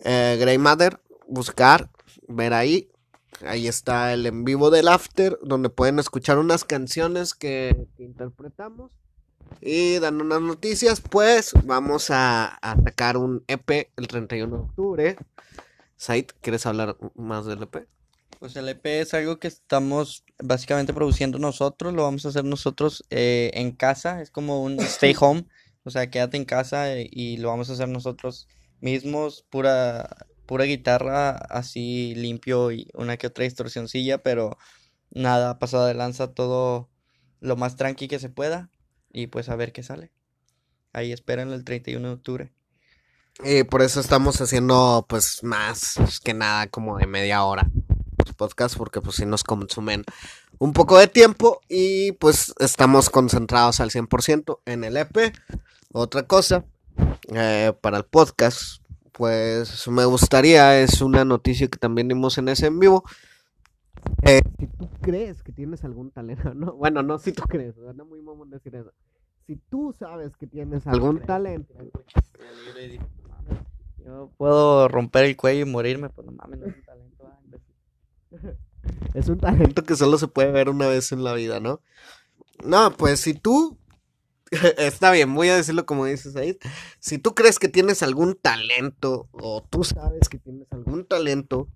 Eh, 0.05 0.37
Grey 0.41 0.57
Mother, 0.57 1.01
buscar, 1.29 1.91
ver 2.29 2.55
ahí. 2.55 2.91
Ahí 3.45 3.69
está 3.69 4.15
el 4.15 4.25
en 4.25 4.45
vivo 4.45 4.71
del 4.71 4.89
After, 4.89 5.39
donde 5.43 5.69
pueden 5.69 5.99
escuchar 5.99 6.39
unas 6.39 6.65
canciones 6.65 7.35
que, 7.35 7.89
interpretamos. 7.99 8.91
Y 9.61 9.99
dan 9.99 10.21
unas 10.21 10.41
noticias, 10.41 11.01
pues 11.01 11.53
vamos 11.65 12.11
a, 12.11 12.47
a 12.47 12.83
sacar 12.83 13.17
un 13.17 13.45
EP 13.47 13.91
el 13.97 14.09
31 14.09 14.57
de 14.57 14.63
octubre. 14.63 15.17
Said, 15.97 16.27
¿quieres 16.41 16.65
hablar 16.67 16.97
más 17.15 17.45
del 17.45 17.63
EP? 17.63 17.87
Pues 18.39 18.55
el 18.57 18.69
EP 18.69 18.85
es 19.01 19.15
algo 19.15 19.39
que 19.39 19.49
estamos 19.49 20.25
básicamente 20.43 20.93
produciendo 20.93 21.39
nosotros, 21.39 21.95
lo 21.95 22.03
vamos 22.03 22.27
a 22.27 22.29
hacer 22.29 22.45
nosotros 22.45 23.05
eh, 23.11 23.51
en 23.55 23.73
casa, 23.73 24.21
es 24.21 24.31
como 24.31 24.63
un 24.63 24.79
stay 24.81 25.15
home, 25.19 25.47
o 25.85 25.91
sea, 25.91 26.11
quédate 26.11 26.37
en 26.37 26.45
casa 26.45 26.95
eh, 26.95 27.09
y 27.11 27.39
lo 27.39 27.49
vamos 27.49 27.71
a 27.71 27.73
hacer 27.73 27.89
nosotros 27.89 28.47
mismos, 28.81 29.47
pura, 29.49 30.27
pura 30.45 30.65
guitarra 30.65 31.31
así 31.31 32.15
limpio 32.15 32.73
y 32.73 32.89
una 32.95 33.17
que 33.17 33.29
otra 33.29 33.45
distorsioncilla, 33.45 34.23
pero 34.23 34.59
nada 35.11 35.59
pasado 35.59 35.87
de 35.87 35.95
lanza, 35.95 36.35
todo 36.35 36.91
lo 37.41 37.57
más 37.57 37.77
tranqui 37.77 38.07
que 38.07 38.19
se 38.19 38.29
pueda 38.29 38.71
y 39.13 39.29
pues 39.29 39.49
a 39.49 39.57
ver 39.57 39.73
qué 39.73 39.83
sale. 39.83 40.13
Ahí 40.93 41.13
esperen 41.13 41.51
el 41.53 41.65
31 41.65 42.07
de 42.07 42.15
octubre. 42.15 42.53
Y 43.45 43.65
por 43.65 43.83
eso 43.83 44.01
estamos 44.01 44.41
haciendo 44.41 45.07
pues 45.09 45.43
más 45.43 45.95
que 46.25 46.35
nada 46.35 46.67
como 46.69 46.99
de 46.99 47.07
media 47.07 47.45
hora 47.45 47.71
los 48.27 48.35
podcasts 48.35 48.77
porque 48.77 49.01
pues 49.01 49.17
sí 49.17 49.27
nos 49.27 49.45
consumen 49.45 50.05
un 50.59 50.73
poco 50.73 50.99
de 50.99 51.07
tiempo 51.07 51.61
y 51.69 52.13
pues 52.13 52.55
estamos 52.59 53.11
concentrados 53.11 53.81
al 53.81 53.91
100% 53.91 54.61
en 54.67 54.85
el 54.85 54.97
EP. 54.97 55.35
Otra 55.93 56.25
cosa 56.25 56.65
eh, 57.35 57.73
para 57.81 57.99
el 57.99 58.05
podcast 58.05 58.83
pues 59.13 59.89
me 59.89 60.05
gustaría, 60.05 60.79
es 60.81 61.01
una 61.01 61.25
noticia 61.25 61.69
que 61.69 61.79
también 61.79 62.09
dimos 62.09 62.37
en 62.37 62.49
ese 62.49 62.67
en 62.67 62.79
vivo. 62.79 63.03
Eh, 64.23 64.41
si 64.59 64.67
tú 64.67 64.89
crees 65.01 65.43
que 65.43 65.53
tienes 65.53 65.85
algún 65.85 66.11
talento, 66.11 66.53
no, 66.55 66.75
bueno, 66.75 67.03
no 67.03 67.19
si 67.19 67.33
tú 67.33 67.43
crees, 67.45 67.77
no 67.77 68.05
muy 68.05 68.21
mamón 68.21 68.51
decir 68.51 68.75
eso. 68.75 68.93
Si 69.47 69.57
tú 69.57 69.95
sabes 69.99 70.37
que 70.37 70.47
tienes 70.47 70.87
algún 70.87 71.21
talento, 71.21 71.73
Yo 74.05 74.31
puedo 74.37 74.89
romper 74.89 75.25
el 75.25 75.37
cuello 75.37 75.63
y 75.63 75.71
morirme, 75.71 76.11
pues 76.11 76.27
no 76.27 76.33
mames, 76.33 76.59
no 76.59 76.67
es 76.67 76.77
un 76.77 76.83
talento. 76.83 77.06
Es 79.15 79.29
un 79.29 79.39
talento 79.39 79.83
que 79.83 79.97
solo 79.97 80.19
se 80.19 80.29
puede 80.29 80.53
ver 80.53 80.69
una 80.69 80.87
vez 80.87 81.11
en 81.13 81.25
la 81.25 81.35
vida, 81.35 81.61
¿no? 81.61 81.81
No, 82.65 82.93
pues 82.97 83.21
si 83.21 83.35
tú... 83.35 83.79
Está 84.79 85.11
bien, 85.11 85.35
voy 85.35 85.49
a 85.49 85.57
decirlo 85.57 85.87
como 85.87 86.05
dices 86.05 86.37
ahí. 86.37 86.57
Si 87.01 87.19
tú 87.19 87.35
crees 87.35 87.59
que 87.59 87.69
tienes 87.69 88.03
algún 88.03 88.37
talento 88.37 89.29
o 89.33 89.63
tú 89.69 89.83
sabes 89.83 90.29
que 90.29 90.39
tienes 90.39 90.69
algún 90.71 91.05
talento, 91.05 91.69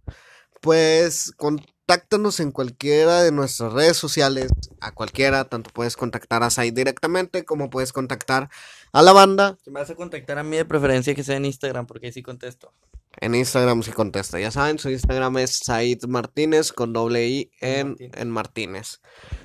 pues 0.60 1.32
contáctanos 1.36 2.38
en 2.38 2.52
cualquiera 2.52 3.22
de 3.22 3.32
nuestras 3.32 3.72
redes 3.72 3.96
sociales, 3.96 4.52
a 4.80 4.92
cualquiera, 4.92 5.46
tanto 5.46 5.70
puedes 5.70 5.96
contactar 5.96 6.44
a 6.44 6.50
Said 6.50 6.72
directamente 6.72 7.44
como 7.44 7.70
puedes 7.70 7.92
contactar 7.92 8.50
a 8.92 9.02
la 9.02 9.12
banda. 9.12 9.58
Si 9.64 9.70
me 9.70 9.80
vas 9.80 9.90
a 9.90 9.96
contactar 9.96 10.38
a 10.38 10.44
mí 10.44 10.56
de 10.56 10.64
preferencia 10.64 11.14
que 11.14 11.24
sea 11.24 11.36
en 11.36 11.46
Instagram, 11.46 11.86
porque 11.86 12.06
ahí 12.06 12.12
sí 12.12 12.22
contesto. 12.22 12.72
En 13.16 13.34
Instagram 13.34 13.82
si 13.82 13.90
contesta, 13.90 14.38
ya 14.38 14.50
saben, 14.50 14.78
su 14.78 14.88
Instagram 14.88 15.38
es 15.38 15.58
Said 15.64 16.04
Martínez 16.06 16.72
con 16.72 16.92
doble 16.92 17.28
I 17.28 17.50
en, 17.60 17.88
Martínez. 17.88 18.20
en 18.20 18.30
Martínez. 18.30 19.00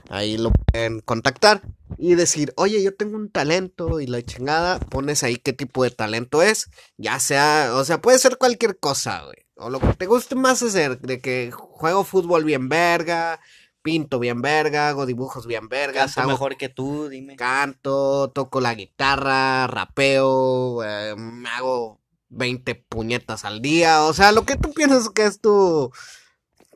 Ahí 0.10 0.38
lo 0.38 0.52
pueden 0.52 1.00
contactar 1.00 1.62
y 1.98 2.16
decir, 2.16 2.54
oye, 2.58 2.84
yo 2.84 2.96
tengo 2.96 3.18
un 3.18 3.32
talento 3.32 4.00
y 4.00 4.08
la 4.08 4.22
chingada, 4.22 4.80
pones 4.80 5.24
ahí 5.24 5.38
qué 5.38 5.52
tipo 5.52 5.84
de 5.84 5.90
talento 5.90 6.44
es, 6.44 6.70
ya 6.98 7.20
sea, 7.20 7.72
o 7.74 7.84
sea, 7.84 8.02
puede 8.02 8.20
ser 8.20 8.38
cualquier 8.38 8.78
cosa, 8.80 9.24
güey. 9.24 9.38
O 9.58 9.70
lo 9.70 9.80
que 9.80 9.94
te 9.94 10.06
guste 10.06 10.36
más 10.36 10.62
hacer, 10.62 11.00
de 11.00 11.22
que 11.22 11.52
juego 11.52 12.04
fútbol 12.04 12.44
bien 12.44 12.70
verga, 12.70 13.40
pinto 13.82 14.20
bien 14.20 14.42
verga, 14.42 14.90
hago 14.90 15.06
dibujos 15.06 15.48
bien 15.48 15.70
vergas, 15.70 16.16
Canto 16.16 16.22
hago 16.22 16.32
mejor 16.32 16.58
que 16.58 16.70
tú, 16.70 17.08
dime. 17.08 17.36
canto, 17.36 18.32
toco 18.32 18.62
la 18.62 18.76
guitarra, 18.76 19.68
rapeo, 19.68 20.84
eh, 20.84 21.16
me 21.16 21.50
hago 21.50 22.02
20 22.36 22.76
puñetas 22.90 23.46
al 23.46 23.62
día, 23.62 24.04
o 24.04 24.14
sea, 24.14 24.32
lo 24.32 24.46
que 24.46 24.58
tú 24.58 24.74
piensas 24.74 25.10
que 25.10 25.26
es 25.26 25.40
tu, 25.40 25.92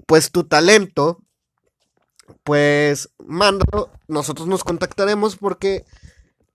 pues 0.06 0.32
tu 0.32 0.45
talento, 0.45 1.22
pues 2.43 3.10
mándalo, 3.19 3.91
nosotros 4.08 4.48
nos 4.48 4.63
contactaremos 4.63 5.36
porque 5.36 5.86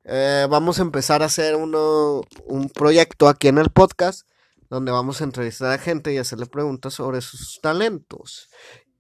eh, 0.05 0.47
vamos 0.51 0.79
a 0.79 0.83
empezar 0.83 1.23
a 1.23 1.27
hacer 1.27 1.57
uno, 1.57 2.23
un 2.47 2.69
proyecto 2.69 3.29
aquí 3.29 3.49
en 3.49 3.59
el 3.59 3.71
podcast 3.71 4.29
donde 4.71 4.93
vamos 4.93 5.21
a 5.21 5.25
entrevistar 5.25 5.71
a 5.73 5.79
gente 5.79 6.12
y 6.12 6.19
hacerle 6.19 6.47
preguntas 6.47 6.95
sobre 6.95 7.21
sus 7.21 7.61
talentos. 7.61 8.49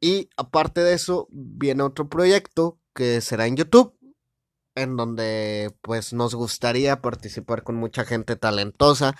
Y 0.00 0.28
aparte 0.36 0.82
de 0.82 0.94
eso, 0.94 1.26
viene 1.30 1.82
otro 1.82 2.08
proyecto 2.08 2.78
que 2.94 3.20
será 3.20 3.46
en 3.46 3.56
YouTube, 3.56 3.96
en 4.74 4.96
donde 4.96 5.74
pues 5.80 6.12
nos 6.12 6.34
gustaría 6.34 7.00
participar 7.00 7.62
con 7.62 7.76
mucha 7.76 8.04
gente 8.04 8.36
talentosa 8.36 9.16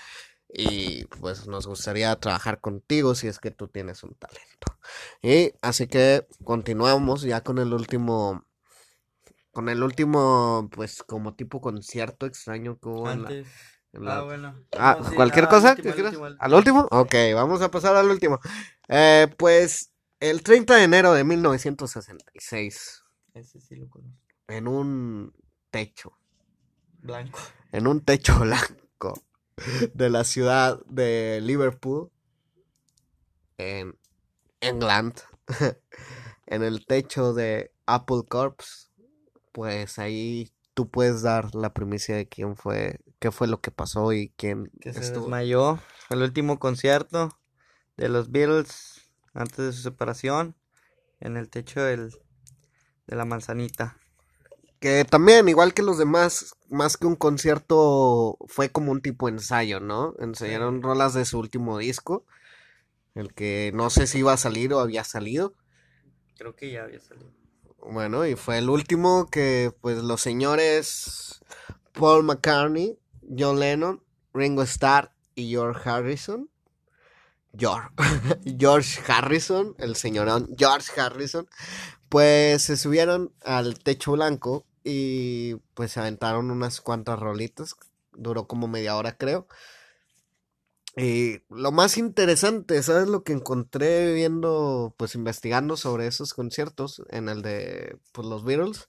y 0.57 1.05
pues 1.05 1.47
nos 1.47 1.67
gustaría 1.67 2.15
trabajar 2.15 2.61
contigo 2.61 3.13
si 3.15 3.27
es 3.27 3.39
que 3.39 3.51
tú 3.51 3.67
tienes 3.67 4.03
un 4.03 4.13
talento. 4.15 4.77
Y 5.21 5.53
así 5.61 5.87
que 5.87 6.25
continuamos 6.43 7.23
ya 7.23 7.41
con 7.41 7.57
el 7.59 7.73
último 7.73 8.45
con 9.51 9.69
el 9.69 9.83
último 9.83 10.69
pues 10.71 11.03
como 11.03 11.33
tipo 11.35 11.61
concierto 11.61 12.25
extraño 12.25 12.77
que 12.79 12.89
hubo 12.89 13.09
en 13.11 13.23
la, 13.23 13.29
Ah, 14.07 14.21
bueno. 14.23 14.55
Ah, 14.73 14.97
No, 14.99 15.09
sí, 15.09 15.15
¿cualquier 15.15 15.45
al 15.45 15.49
cosa? 15.49 15.75
último, 15.75 16.25
al 16.25 16.37
¿Al 16.39 16.53
último? 16.53 16.87
Ok, 16.91 17.15
vamos 17.33 17.61
a 17.61 17.71
pasar 17.71 17.95
al 17.95 18.09
último. 18.09 18.39
Eh, 18.89 19.27
pues 19.37 19.91
el 20.19 20.43
30 20.43 20.75
de 20.75 20.83
enero 20.83 21.13
de 21.13 21.23
1966, 21.23 23.03
Ese 23.33 23.59
sí 23.61 23.75
lo 23.75 23.89
conozco. 23.89 24.19
en 24.47 24.67
un 24.67 25.33
techo, 25.71 26.17
Blanco. 27.01 27.39
en 27.71 27.87
un 27.87 28.01
techo 28.01 28.37
blanco 28.39 29.13
de 29.93 30.09
la 30.09 30.23
ciudad 30.23 30.79
de 30.87 31.39
Liverpool, 31.41 32.11
en 33.57 33.97
England, 34.61 35.21
en 36.47 36.63
el 36.63 36.85
techo 36.85 37.33
de 37.33 37.71
Apple 37.85 38.23
Corps, 38.27 38.91
pues 39.51 39.99
ahí 39.99 40.51
tú 40.73 40.89
puedes 40.89 41.21
dar 41.21 41.53
la 41.55 41.73
primicia 41.73 42.15
de 42.15 42.27
quién 42.27 42.55
fue, 42.55 42.99
qué 43.19 43.31
fue 43.31 43.47
lo 43.47 43.61
que 43.61 43.71
pasó 43.71 44.13
y 44.13 44.29
quién 44.37 44.71
Que 44.81 44.93
se 44.93 44.99
estuvo. 44.99 45.25
desmayó. 45.25 45.79
El 46.09 46.21
último 46.21 46.59
concierto 46.59 47.29
de 47.97 48.09
los 48.09 48.31
Beatles 48.31 49.11
antes 49.33 49.57
de 49.57 49.73
su 49.73 49.81
separación. 49.81 50.55
En 51.19 51.37
el 51.37 51.49
techo 51.49 51.81
del, 51.81 52.11
de 53.07 53.15
la 53.15 53.25
manzanita. 53.25 53.97
Que 54.85 55.03
también, 55.03 55.49
igual 55.49 55.73
que 55.73 55.81
los 55.81 55.97
demás, 55.97 56.53
más 56.69 56.95
que 56.95 57.07
un 57.07 57.15
concierto, 57.15 58.37
fue 58.45 58.69
como 58.69 58.91
un 58.91 59.01
tipo 59.01 59.27
ensayo, 59.27 59.79
¿no? 59.79 60.13
Ensayaron 60.19 60.83
rolas 60.83 61.15
de 61.15 61.25
su 61.25 61.39
último 61.39 61.79
disco, 61.79 62.23
el 63.15 63.33
que 63.33 63.71
no 63.73 63.89
sé 63.89 64.05
si 64.05 64.19
iba 64.19 64.33
a 64.33 64.37
salir 64.37 64.71
o 64.73 64.79
había 64.79 65.03
salido. 65.03 65.55
Creo 66.37 66.55
que 66.55 66.69
ya 66.69 66.83
había 66.83 66.99
salido. 66.99 67.31
Bueno, 67.79 68.27
y 68.27 68.35
fue 68.35 68.59
el 68.59 68.69
último 68.69 69.27
que, 69.31 69.73
pues, 69.81 70.03
los 70.03 70.21
señores 70.21 71.41
Paul 71.91 72.23
McCartney, 72.23 72.99
John 73.35 73.59
Lennon, 73.59 74.03
Ringo 74.35 74.61
Starr 74.61 75.15
y 75.33 75.49
George 75.49 75.89
Harrison. 75.89 76.47
George, 77.57 77.89
George 78.59 79.01
Harrison, 79.11 79.73
el 79.79 79.95
señorón 79.95 80.47
George 80.55 81.01
Harrison, 81.01 81.49
pues 82.07 82.61
se 82.61 82.77
subieron 82.77 83.33
al 83.41 83.79
techo 83.79 84.11
blanco 84.11 84.67
y 84.85 85.55
pues 85.73 85.91
se 85.91 85.99
aventaron 85.99 86.51
unas 86.51 86.79
cuantas 86.79 87.19
rolitas. 87.19 87.75
Duró 88.13 88.47
como 88.47 88.67
media 88.69 88.95
hora, 88.95 89.17
creo. 89.17 89.47
Y 90.95 91.41
lo 91.49 91.73
más 91.73 91.97
interesante, 91.97 92.81
¿sabes 92.81 93.09
lo 93.09 93.23
que 93.23 93.33
encontré 93.33 94.13
viendo, 94.13 94.95
pues 94.97 95.15
investigando 95.15 95.75
sobre 95.75 96.07
esos 96.07 96.33
conciertos 96.33 97.01
en 97.09 97.27
el 97.27 97.41
de 97.41 97.97
pues, 98.13 98.25
los 98.25 98.45
Beatles? 98.45 98.87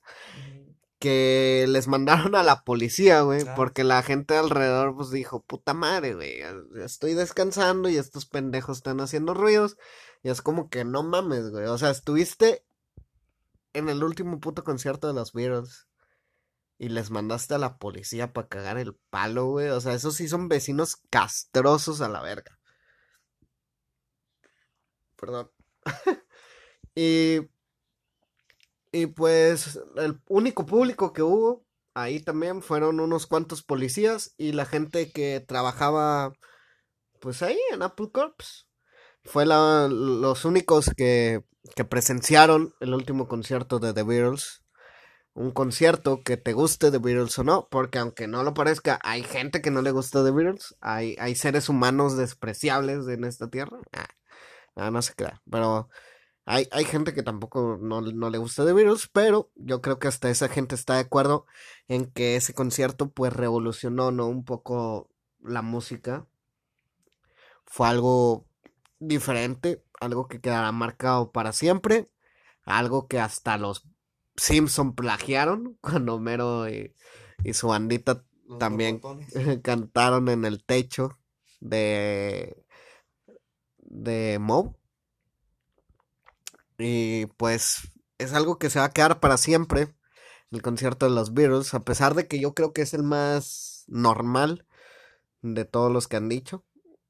Que 1.01 1.67
les 1.69 1.89
mandaron 1.89 2.37
a 2.37 2.43
la 2.45 2.63
policía, 2.63 3.23
güey, 3.23 3.43
Ah. 3.49 3.55
porque 3.57 3.83
la 3.83 4.03
gente 4.03 4.37
alrededor 4.37 4.95
pues 4.95 5.11
dijo, 5.11 5.43
puta 5.43 5.75
madre, 5.75 6.15
güey, 6.15 6.41
estoy 6.83 7.15
descansando 7.15 7.89
y 7.89 7.97
estos 7.97 8.27
pendejos 8.27 8.79
están 8.79 9.01
haciendo 9.01 9.35
ruidos. 9.35 9.77
Y 10.23 10.29
es 10.31 10.43
como 10.43 10.71
que 10.71 10.85
no 10.85 11.03
mames, 11.03 11.51
güey, 11.51 11.67
o 11.67 11.77
sea, 11.77 11.91
estuviste 11.91 12.65
en 13.77 13.89
el 13.89 14.03
último 14.03 14.41
puto 14.41 14.65
concierto 14.65 15.07
de 15.09 15.15
los 15.15 15.33
Beatles 15.33 15.87
y 16.79 16.89
les 16.89 17.11
mandaste 17.11 17.55
a 17.55 17.59
la 17.59 17.79
policía 17.79 18.33
para 18.33 18.49
cagar 18.49 18.79
el 18.79 18.95
palo, 19.11 19.47
güey. 19.47 19.69
O 19.69 19.81
sea, 19.81 19.95
esos 19.95 20.17
sí 20.17 20.29
son 20.29 20.49
vecinos 20.49 20.97
castrosos 21.11 22.01
a 22.01 22.09
la 22.09 22.23
verga. 22.23 22.59
Perdón. 25.17 25.51
y, 26.95 27.41
y 28.93 29.07
pues 29.07 29.81
el 29.97 30.21
único 30.29 30.67
público 30.67 31.13
que 31.13 31.23
hubo 31.23 31.67
ahí 31.95 32.21
también 32.21 32.63
fueron 32.63 33.01
unos 33.01 33.27
cuantos 33.27 33.63
policías 33.63 34.35
y 34.37 34.53
la 34.53 34.67
gente 34.67 35.13
que 35.13 35.41
trabajaba 35.41 36.33
pues 37.21 37.43
ahí 37.43 37.59
en 37.73 37.83
Apple 37.83 38.11
Corps. 38.13 38.66
Fue 39.27 39.47
la- 39.47 39.89
los 39.89 40.45
únicos 40.45 40.91
que, 40.97 41.43
que 41.75 41.85
presenciaron 41.85 42.75
el 42.81 42.95
último 42.95 43.29
concierto 43.29 43.79
de 43.79 43.93
The 43.93 44.03
Beatles 44.03 44.63
un 45.35 45.53
concierto 45.53 46.23
que 46.25 46.37
te 46.37 46.53
guste 46.55 46.91
The 46.91 46.99
Beatles 46.99 47.39
o 47.39 47.45
no, 47.45 47.69
porque 47.71 47.99
aunque 47.99 48.27
no 48.27 48.43
lo 48.43 48.55
parezca, 48.55 48.99
hay 49.05 49.23
gente 49.23 49.63
que 49.63 49.71
no 49.71 49.83
le 49.83 49.93
gusta 49.93 50.25
The 50.25 50.33
Beatles, 50.33 50.77
hay, 50.81 51.17
hay 51.21 51.37
seres 51.37 51.69
humanos 51.69 52.17
despreciables 52.17 53.09
en 53.09 53.25
esta 53.25 53.49
tierra. 53.49 53.79
Ah, 53.93 54.09
no, 54.77 54.91
no 54.91 55.03
se 55.03 55.15
crea, 55.15 55.43
pero 55.51 55.89
hay, 56.47 56.69
hay 56.73 56.85
gente 56.85 57.15
que 57.15 57.23
tampoco 57.23 57.79
no, 57.81 58.03
no 58.03 58.31
le 58.31 58.39
gusta 58.39 58.67
The 58.67 58.73
Beatles, 58.75 59.09
pero 59.13 59.51
yo 59.57 59.83
creo 59.83 59.99
que 59.99 60.09
hasta 60.09 60.31
esa 60.31 60.49
gente 60.49 60.75
está 60.77 60.95
de 60.95 61.01
acuerdo 61.03 61.47
en 61.89 62.07
que 62.13 62.37
ese 62.37 62.55
concierto 62.55 63.11
pues 63.11 63.33
revolucionó, 63.33 64.13
¿no? 64.13 64.27
Un 64.29 64.45
poco 64.45 65.11
la 65.41 65.63
música. 65.63 66.27
Fue 67.65 67.89
algo 67.89 68.47
diferente, 69.07 69.83
algo 70.01 70.29
que 70.29 70.41
quedará 70.41 70.73
marcado 70.73 71.33
para 71.33 71.53
siempre, 71.53 72.11
algo 72.65 73.09
que 73.09 73.21
hasta 73.21 73.59
los 73.59 73.87
Simpson 74.37 74.95
plagiaron 74.95 75.79
cuando 75.81 76.15
Homero 76.15 76.69
y, 76.69 76.95
y 77.45 77.55
su 77.55 77.69
bandita 77.69 78.25
Los 78.47 78.59
También. 78.59 79.01
cantaron 79.63 80.29
en 80.29 80.45
el 80.45 80.65
techo 80.65 81.19
de 81.61 82.65
de 83.79 84.39
Moe. 84.39 84.75
Y 86.79 87.27
pues 87.37 87.93
es 88.19 88.33
algo 88.35 88.59
que 88.59 88.71
se 88.71 88.79
va 88.79 88.87
a 88.87 88.93
quedar 88.93 89.21
para 89.21 89.37
siempre. 89.37 89.95
El 90.51 90.63
concierto 90.63 91.07
de 91.07 91.15
los 91.15 91.35
Beatles, 91.35 91.75
a 91.75 91.81
pesar 91.81 92.15
de 92.15 92.29
que 92.29 92.39
yo 92.39 92.55
creo 92.55 92.73
que 92.73 92.83
es 92.83 92.95
el 92.95 93.03
más 93.03 93.85
normal 93.89 94.67
de 95.43 95.65
todos 95.65 95.91
los 95.93 96.09
que 96.09 96.17
han 96.17 96.29
dicho. 96.29 96.65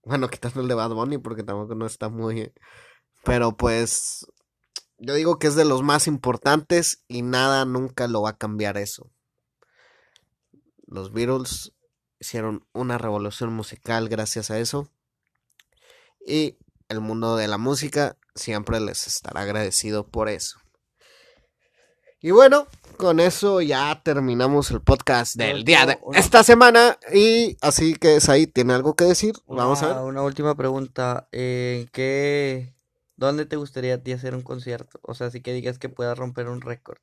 Bueno, 0.07 0.29
quitando 0.29 0.61
el 0.61 0.69
de 0.69 0.75
Bad 0.75 0.91
Bunny 0.91 1.19
porque 1.19 1.43
tampoco 1.43 1.75
no 1.75 1.85
está 1.85 2.09
muy... 2.09 2.53
Pero 3.25 3.57
pues 3.57 4.25
yo 4.99 5.15
digo 5.15 5.41
que 5.41 5.49
es 5.49 5.57
de 5.57 5.65
los 5.65 5.83
más 5.83 6.07
importantes 6.07 7.03
y 7.09 7.23
nada 7.23 7.65
nunca 7.65 8.07
lo 8.07 8.23
va 8.23 8.31
a 8.31 8.37
cambiar 8.37 8.77
eso. 8.77 9.11
Los 10.87 11.13
Beatles 11.13 11.73
hicieron 12.21 12.65
una 12.73 12.99
revolución 12.99 13.53
musical 13.53 14.09
gracias 14.09 14.53
a 14.53 14.61
eso. 14.61 14.89
Y 16.25 16.57
el 16.89 17.01
mundo 17.01 17.35
de 17.35 17.49
la 17.49 17.59
música 17.59 18.17
siempre 18.37 18.79
les 18.79 19.09
estará 19.09 19.41
agradecido 19.41 20.07
por 20.07 20.29
eso. 20.29 20.61
Y 22.27 22.33
bueno, 22.33 22.67
con 22.97 23.21
eso 23.21 23.61
ya 23.61 24.03
terminamos 24.03 24.73
el 24.73 24.81
podcast 24.81 25.37
del 25.37 25.63
día 25.63 25.87
de 25.87 25.97
esta 26.15 26.43
semana. 26.43 26.99
Y 27.15 27.57
así 27.61 27.95
que 27.95 28.21
Said 28.21 28.51
tiene 28.53 28.73
algo 28.73 28.97
que 28.97 29.05
decir. 29.05 29.37
Vamos 29.47 29.85
a 29.85 29.87
Una- 29.87 29.95
ver. 30.01 30.05
Una 30.07 30.23
última 30.23 30.57
pregunta. 30.57 31.29
¿En 31.31 31.87
qué, 31.93 32.75
dónde 33.15 33.47
te 33.47 33.55
gustaría 33.55 33.95
a 33.95 33.99
ti 33.99 34.11
hacer 34.11 34.35
un 34.35 34.43
concierto? 34.43 34.99
O 35.03 35.15
sea, 35.15 35.29
así 35.29 35.41
que 35.41 35.53
digas 35.53 35.79
que 35.79 35.89
puedas 35.89 36.19
romper 36.19 36.49
un 36.49 36.63
récord. 36.63 36.99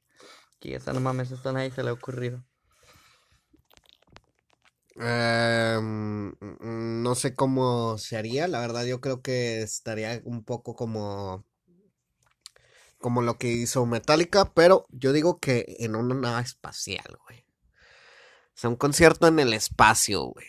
Que 0.60 0.76
esa 0.76 0.92
no 0.92 1.00
mames, 1.00 1.32
esto 1.32 1.48
a 1.48 1.54
nadie 1.54 1.72
se 1.72 1.84
le 1.84 1.92
ha 1.92 1.94
ocurrido. 1.94 2.44
Em, 4.98 6.32
mm, 6.32 7.02
no 7.02 7.16
sé 7.16 7.34
cómo 7.34 7.98
se 7.98 8.18
haría, 8.18 8.50
la 8.50 8.60
verdad 8.60 8.84
yo 8.84 9.00
creo 9.00 9.22
que 9.22 9.62
estaría 9.62 10.22
un 10.26 10.44
poco 10.44 10.76
como 10.76 11.46
como 13.04 13.22
lo 13.22 13.38
que 13.38 13.50
hizo 13.52 13.86
Metallica, 13.86 14.54
pero 14.56 14.86
yo 14.90 15.12
digo 15.14 15.38
que 15.40 15.76
en 15.80 15.96
una 15.98 16.16
nave 16.16 16.42
espacial, 16.44 17.06
güey. 17.28 17.40
O 17.42 18.56
sea, 18.56 18.70
un 18.70 18.78
concierto 18.78 19.28
en 19.28 19.40
el 19.40 19.54
espacio, 19.54 20.24
güey. 20.24 20.48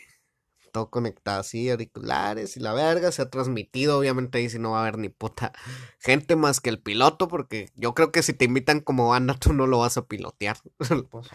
todo 0.73 0.91
conectado 0.91 1.41
así, 1.41 1.71
auriculares 1.71 2.57
y 2.57 2.61
la 2.61 2.73
verga, 2.75 3.13
se 3.13 3.23
ha 3.23 3.31
transmitido, 3.31 3.99
obviamente 3.99 4.39
ahí 4.39 4.51
si 4.51 4.59
no 4.59 4.73
va 4.73 4.79
a 4.79 4.83
haber 4.83 4.99
ni 4.99 5.09
puta 5.09 5.53
gente 6.01 6.37
más 6.37 6.61
que 6.61 6.71
el 6.71 6.81
piloto, 6.81 7.29
porque 7.29 7.71
yo 7.77 7.95
creo 7.95 8.13
que 8.13 8.23
si 8.23 8.33
te 8.35 8.45
invitan 8.47 8.81
como 8.81 9.09
banda 9.09 9.35
tú 9.39 9.53
no 9.53 9.67
lo 9.67 9.79
vas 9.81 9.97
a 9.99 10.07
pilotear. 10.07 10.57
Pues, 11.11 11.29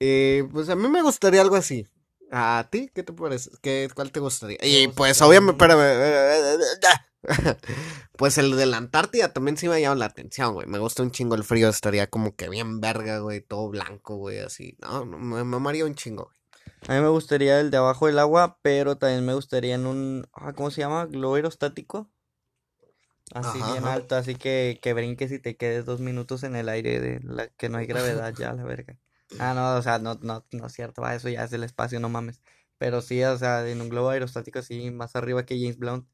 Eh, 0.00 0.48
pues 0.52 0.68
a 0.68 0.76
mí 0.76 0.88
me 0.88 1.02
gustaría 1.02 1.40
algo 1.40 1.56
así. 1.56 1.86
¿A 2.30 2.68
ti? 2.70 2.90
¿Qué 2.94 3.02
te 3.02 3.12
parece? 3.12 3.50
¿Qué, 3.62 3.88
¿Cuál 3.94 4.12
te 4.12 4.20
gustaría? 4.20 4.58
Y 4.62 4.88
pues 4.88 5.20
obviamente, 5.22 5.52
espérame. 5.52 7.07
Pues 8.16 8.38
el 8.38 8.56
de 8.56 8.66
la 8.66 8.78
Antártida 8.78 9.32
también 9.32 9.56
sí 9.56 9.68
me 9.68 9.80
llama 9.80 9.96
la 9.96 10.06
atención, 10.06 10.54
güey. 10.54 10.66
Me 10.66 10.78
gusta 10.78 11.02
un 11.02 11.10
chingo 11.10 11.34
el 11.34 11.44
frío, 11.44 11.68
estaría 11.68 12.08
como 12.08 12.34
que 12.34 12.48
bien 12.48 12.80
verga, 12.80 13.18
güey, 13.18 13.40
todo 13.40 13.68
blanco, 13.68 14.16
güey, 14.16 14.40
así. 14.40 14.76
No, 14.80 15.04
no, 15.04 15.18
me 15.18 15.44
mamaría 15.44 15.84
un 15.84 15.94
chingo, 15.94 16.24
güey. 16.24 16.38
A 16.86 16.94
mí 16.94 17.00
me 17.00 17.08
gustaría 17.08 17.60
el 17.60 17.70
de 17.70 17.76
abajo 17.76 18.06
del 18.06 18.18
agua, 18.18 18.58
pero 18.62 18.98
también 18.98 19.24
me 19.24 19.34
gustaría 19.34 19.74
en 19.74 19.86
un, 19.86 20.28
ah, 20.32 20.52
¿cómo 20.52 20.70
se 20.70 20.80
llama? 20.80 21.06
Globo 21.06 21.34
aerostático. 21.34 22.10
Así 23.34 23.58
Ajá, 23.58 23.72
bien 23.72 23.84
alto, 23.84 24.16
así 24.16 24.36
que, 24.36 24.78
que 24.82 24.94
brinques 24.94 25.30
y 25.32 25.38
te 25.38 25.56
quedes 25.56 25.84
dos 25.84 26.00
minutos 26.00 26.44
en 26.44 26.56
el 26.56 26.68
aire 26.68 26.98
de 26.98 27.20
la 27.22 27.48
que 27.48 27.68
no 27.68 27.78
hay 27.78 27.86
gravedad 27.86 28.32
ya, 28.34 28.52
la 28.54 28.64
verga. 28.64 28.96
Ah, 29.38 29.52
no, 29.54 29.76
o 29.76 29.82
sea, 29.82 29.98
no, 29.98 30.14
no, 30.22 30.46
no 30.50 30.66
es 30.66 30.72
cierto, 30.72 31.02
va, 31.02 31.14
eso 31.14 31.28
ya 31.28 31.44
es 31.44 31.52
el 31.52 31.62
espacio, 31.62 32.00
no 32.00 32.08
mames. 32.08 32.40
Pero 32.78 33.02
sí, 33.02 33.22
o 33.22 33.36
sea, 33.36 33.68
en 33.68 33.82
un 33.82 33.90
globo 33.90 34.08
aerostático 34.08 34.60
así, 34.60 34.90
más 34.90 35.14
arriba 35.14 35.44
que 35.44 35.58
James 35.58 35.78
Blunt. 35.78 36.08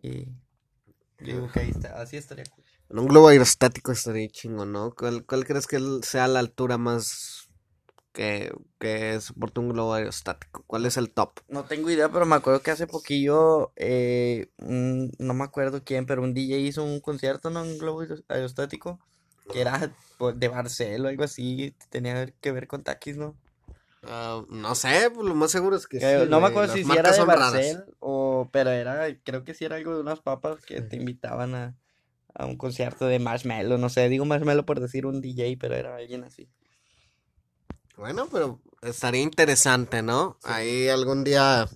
Y 0.00 0.24
yo 0.24 1.34
digo 1.34 1.50
que 1.50 1.60
ahí 1.60 1.70
está, 1.70 2.00
así 2.00 2.16
estaría 2.16 2.44
cool. 2.46 2.64
En 2.90 2.98
un 2.98 3.06
globo 3.06 3.28
aerostático 3.28 3.92
estaría 3.92 4.28
chingo, 4.28 4.64
¿no? 4.66 4.94
¿Cuál, 4.94 5.24
cuál 5.24 5.46
crees 5.46 5.66
que 5.66 5.80
sea 6.02 6.28
la 6.28 6.40
altura 6.40 6.78
más 6.78 7.48
que, 8.12 8.52
que 8.78 9.20
soporte 9.20 9.60
un 9.60 9.70
globo 9.70 9.94
aerostático? 9.94 10.64
¿Cuál 10.66 10.86
es 10.86 10.96
el 10.96 11.10
top? 11.12 11.40
No 11.48 11.64
tengo 11.64 11.90
idea, 11.90 12.08
pero 12.10 12.26
me 12.26 12.36
acuerdo 12.36 12.62
que 12.62 12.70
hace 12.70 12.86
poquillo, 12.86 13.72
eh, 13.76 14.48
un- 14.58 15.10
no 15.18 15.34
me 15.34 15.44
acuerdo 15.44 15.82
quién, 15.84 16.06
pero 16.06 16.22
un 16.22 16.34
DJ 16.34 16.54
hizo 16.56 16.84
un 16.84 17.00
concierto, 17.00 17.50
¿no? 17.50 17.64
En 17.64 17.70
un 17.72 17.78
globo 17.78 18.00
aeros- 18.02 18.24
aerostático, 18.28 18.98
que 19.52 19.60
era 19.60 19.94
pues, 20.18 20.38
de 20.38 20.48
Barcel 20.48 21.04
o 21.04 21.08
algo 21.08 21.24
así, 21.24 21.74
tenía 21.90 22.26
que 22.40 22.52
ver 22.52 22.66
con 22.66 22.82
taquis, 22.84 23.16
¿no? 23.16 23.36
Ah, 24.04 24.44
no 24.48 24.74
sé, 24.74 25.10
pues 25.14 25.26
lo 25.26 25.34
más 25.34 25.50
seguro 25.50 25.76
es 25.76 25.86
que 25.86 25.98
Que 25.98 26.20
sí, 26.24 26.28
no 26.28 26.40
me 26.40 26.48
acuerdo 26.48 26.74
si, 26.74 26.84
si 26.84 26.92
era 26.92 27.12
de. 27.12 27.24
Barcel 27.24 27.84
o, 28.00 28.48
pero 28.50 28.70
era, 28.70 29.06
creo 29.22 29.44
que 29.44 29.54
sí 29.54 29.64
era 29.64 29.76
algo 29.76 29.94
de 29.94 30.00
unas 30.00 30.20
papas 30.20 30.64
que 30.64 30.80
te 30.82 30.96
invitaban 30.96 31.54
a, 31.54 31.76
a 32.34 32.46
un 32.46 32.56
concierto 32.56 33.06
de 33.06 33.20
Marshmello, 33.20 33.78
no 33.78 33.88
sé, 33.88 34.08
digo 34.08 34.24
Marshmello 34.24 34.66
por 34.66 34.80
decir 34.80 35.06
un 35.06 35.20
DJ, 35.20 35.56
pero 35.58 35.76
era 35.76 35.94
alguien 35.94 36.24
así. 36.24 36.48
Bueno, 37.96 38.26
pero 38.32 38.60
estaría 38.80 39.22
interesante, 39.22 40.02
¿no? 40.02 40.38
Ahí 40.42 40.88
algún 40.88 41.22
día 41.22 41.68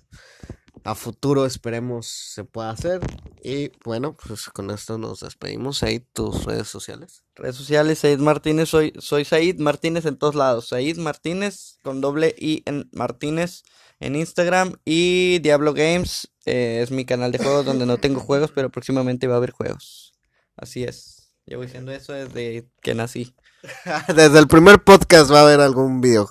a 0.87 0.95
futuro 0.95 1.45
esperemos 1.45 2.07
se 2.07 2.45
pueda 2.45 2.69
hacer. 2.69 3.01
Y 3.43 3.71
bueno, 3.83 4.15
pues 4.15 4.45
con 4.45 4.71
esto 4.71 4.97
nos 4.97 5.19
despedimos. 5.19 5.83
Ahí 5.83 5.99
tus 5.99 6.45
redes 6.45 6.69
sociales. 6.69 7.25
Redes 7.35 7.57
sociales, 7.57 7.99
Said 7.99 8.19
Martínez, 8.19 8.69
soy, 8.69 8.93
soy 8.97 9.25
Said 9.25 9.59
Martínez 9.59 10.05
en 10.05 10.15
todos 10.15 10.33
lados. 10.33 10.69
Said 10.69 10.95
Martínez 10.95 11.77
con 11.83 11.99
doble 11.99 12.33
I 12.39 12.63
en 12.65 12.89
Martínez 12.93 13.63
en 13.99 14.15
Instagram 14.15 14.77
y 14.85 15.39
Diablo 15.39 15.73
Games 15.73 16.29
eh, 16.45 16.79
es 16.81 16.89
mi 16.89 17.03
canal 17.03 17.33
de 17.33 17.39
juegos 17.39 17.65
donde 17.65 17.85
no 17.85 17.97
tengo 17.97 18.21
juegos, 18.21 18.51
pero 18.55 18.69
próximamente 18.69 19.27
va 19.27 19.33
a 19.33 19.37
haber 19.37 19.51
juegos. 19.51 20.13
Así 20.55 20.85
es. 20.85 21.33
Llevo 21.45 21.63
diciendo 21.63 21.91
eso 21.91 22.13
desde 22.13 22.65
que 22.81 22.95
nací. 22.95 23.35
Desde 24.15 24.39
el 24.39 24.47
primer 24.47 24.83
podcast 24.83 25.31
va 25.31 25.39
a 25.39 25.43
haber 25.43 25.59
algún 25.59 26.01
video. 26.01 26.27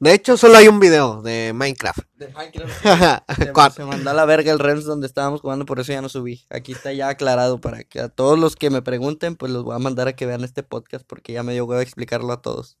De 0.00 0.14
hecho, 0.14 0.36
solo 0.36 0.56
hay 0.56 0.68
un 0.68 0.80
video 0.80 1.22
de 1.22 1.52
Minecraft. 1.54 2.00
Se, 3.74 3.84
mandó 3.84 4.10
a 4.10 4.14
la 4.14 4.24
verga 4.24 4.52
el 4.52 4.58
Rems 4.58 4.84
donde 4.84 5.06
estábamos 5.06 5.40
jugando, 5.40 5.66
por 5.66 5.80
eso 5.80 5.92
ya 5.92 6.02
no 6.02 6.08
subí. 6.08 6.44
Aquí 6.50 6.72
está 6.72 6.92
ya 6.92 7.08
aclarado 7.08 7.60
para 7.60 7.84
que 7.84 8.00
a 8.00 8.08
todos 8.08 8.38
los 8.38 8.56
que 8.56 8.70
me 8.70 8.82
pregunten, 8.82 9.36
pues 9.36 9.52
los 9.52 9.64
voy 9.64 9.76
a 9.76 9.78
mandar 9.78 10.08
a 10.08 10.14
que 10.14 10.26
vean 10.26 10.44
este 10.44 10.62
podcast 10.62 11.04
porque 11.06 11.32
ya 11.32 11.42
me 11.42 11.52
dio 11.52 11.66
huevo 11.66 11.80
explicarlo 11.80 12.32
a 12.32 12.40
todos. 12.40 12.78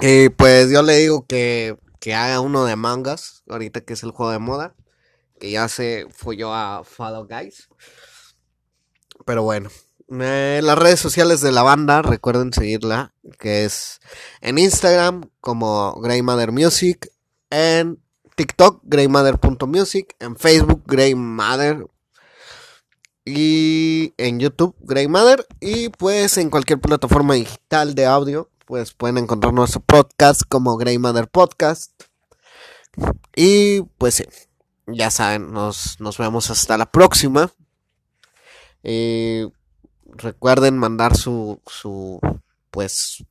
Y 0.00 0.30
pues 0.30 0.70
yo 0.70 0.82
le 0.82 0.96
digo 0.96 1.26
que, 1.26 1.76
que 2.00 2.14
haga 2.14 2.40
uno 2.40 2.64
de 2.64 2.76
mangas, 2.76 3.42
ahorita 3.48 3.82
que 3.82 3.94
es 3.94 4.02
el 4.02 4.12
juego 4.12 4.32
de 4.32 4.38
moda, 4.38 4.74
que 5.38 5.50
ya 5.50 5.68
se 5.68 6.06
folló 6.10 6.54
a 6.54 6.84
Follow 6.84 7.26
Guys. 7.26 7.68
Pero 9.26 9.42
bueno, 9.42 9.70
eh, 10.20 10.60
las 10.62 10.78
redes 10.78 11.00
sociales 11.00 11.40
de 11.40 11.52
la 11.52 11.62
banda, 11.62 12.02
recuerden 12.02 12.52
seguirla, 12.52 13.14
que 13.38 13.64
es 13.64 14.00
en 14.40 14.58
Instagram 14.58 15.30
como 15.40 16.00
Grey 16.00 16.22
Mother 16.22 16.52
Music, 16.52 17.10
en 17.50 17.98
TikTok 18.34 18.80
greymother.music, 18.84 20.16
en 20.18 20.36
Facebook 20.36 20.82
Grey 20.86 21.14
Mother 21.14 21.86
y 23.24 24.14
en 24.16 24.40
YouTube 24.40 24.74
Grey 24.80 25.06
Mother 25.08 25.46
y 25.60 25.90
pues 25.90 26.36
en 26.38 26.50
cualquier 26.50 26.80
plataforma 26.80 27.34
digital 27.34 27.94
de 27.94 28.06
audio 28.06 28.50
pues 28.66 28.92
pueden 28.92 29.18
encontrar 29.18 29.52
nuestro 29.52 29.80
podcast 29.80 30.42
como 30.48 30.76
Grey 30.76 30.98
Mother 30.98 31.28
Podcast. 31.28 31.92
Y 33.36 33.82
pues 33.98 34.14
sí, 34.14 34.24
ya 34.86 35.10
saben 35.10 35.52
nos, 35.52 36.00
nos 36.00 36.18
vemos 36.18 36.50
hasta 36.50 36.78
la 36.78 36.90
próxima. 36.90 37.52
Y 38.82 39.44
recuerden 40.12 40.78
mandar 40.78 41.16
su 41.16 41.60
su 41.66 42.20
pues 42.70 43.24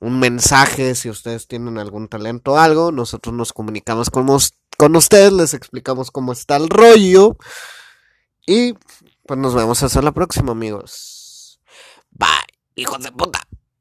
un 0.00 0.18
mensaje 0.18 0.94
si 0.94 1.08
ustedes 1.10 1.48
tienen 1.48 1.78
algún 1.78 2.08
talento 2.08 2.52
o 2.52 2.58
algo 2.58 2.92
nosotros 2.92 3.34
nos 3.34 3.52
comunicamos 3.52 4.10
con, 4.10 4.26
con 4.76 4.96
ustedes 4.96 5.32
les 5.32 5.54
explicamos 5.54 6.10
cómo 6.10 6.32
está 6.32 6.56
el 6.56 6.68
rollo 6.68 7.36
y 8.46 8.74
pues 9.26 9.40
nos 9.40 9.54
vemos 9.54 9.82
hasta 9.82 10.00
la 10.02 10.12
próxima, 10.12 10.52
amigos. 10.52 11.60
Bye, 12.12 12.28
hijos 12.76 13.02
de 13.02 13.10
puta. 13.10 13.40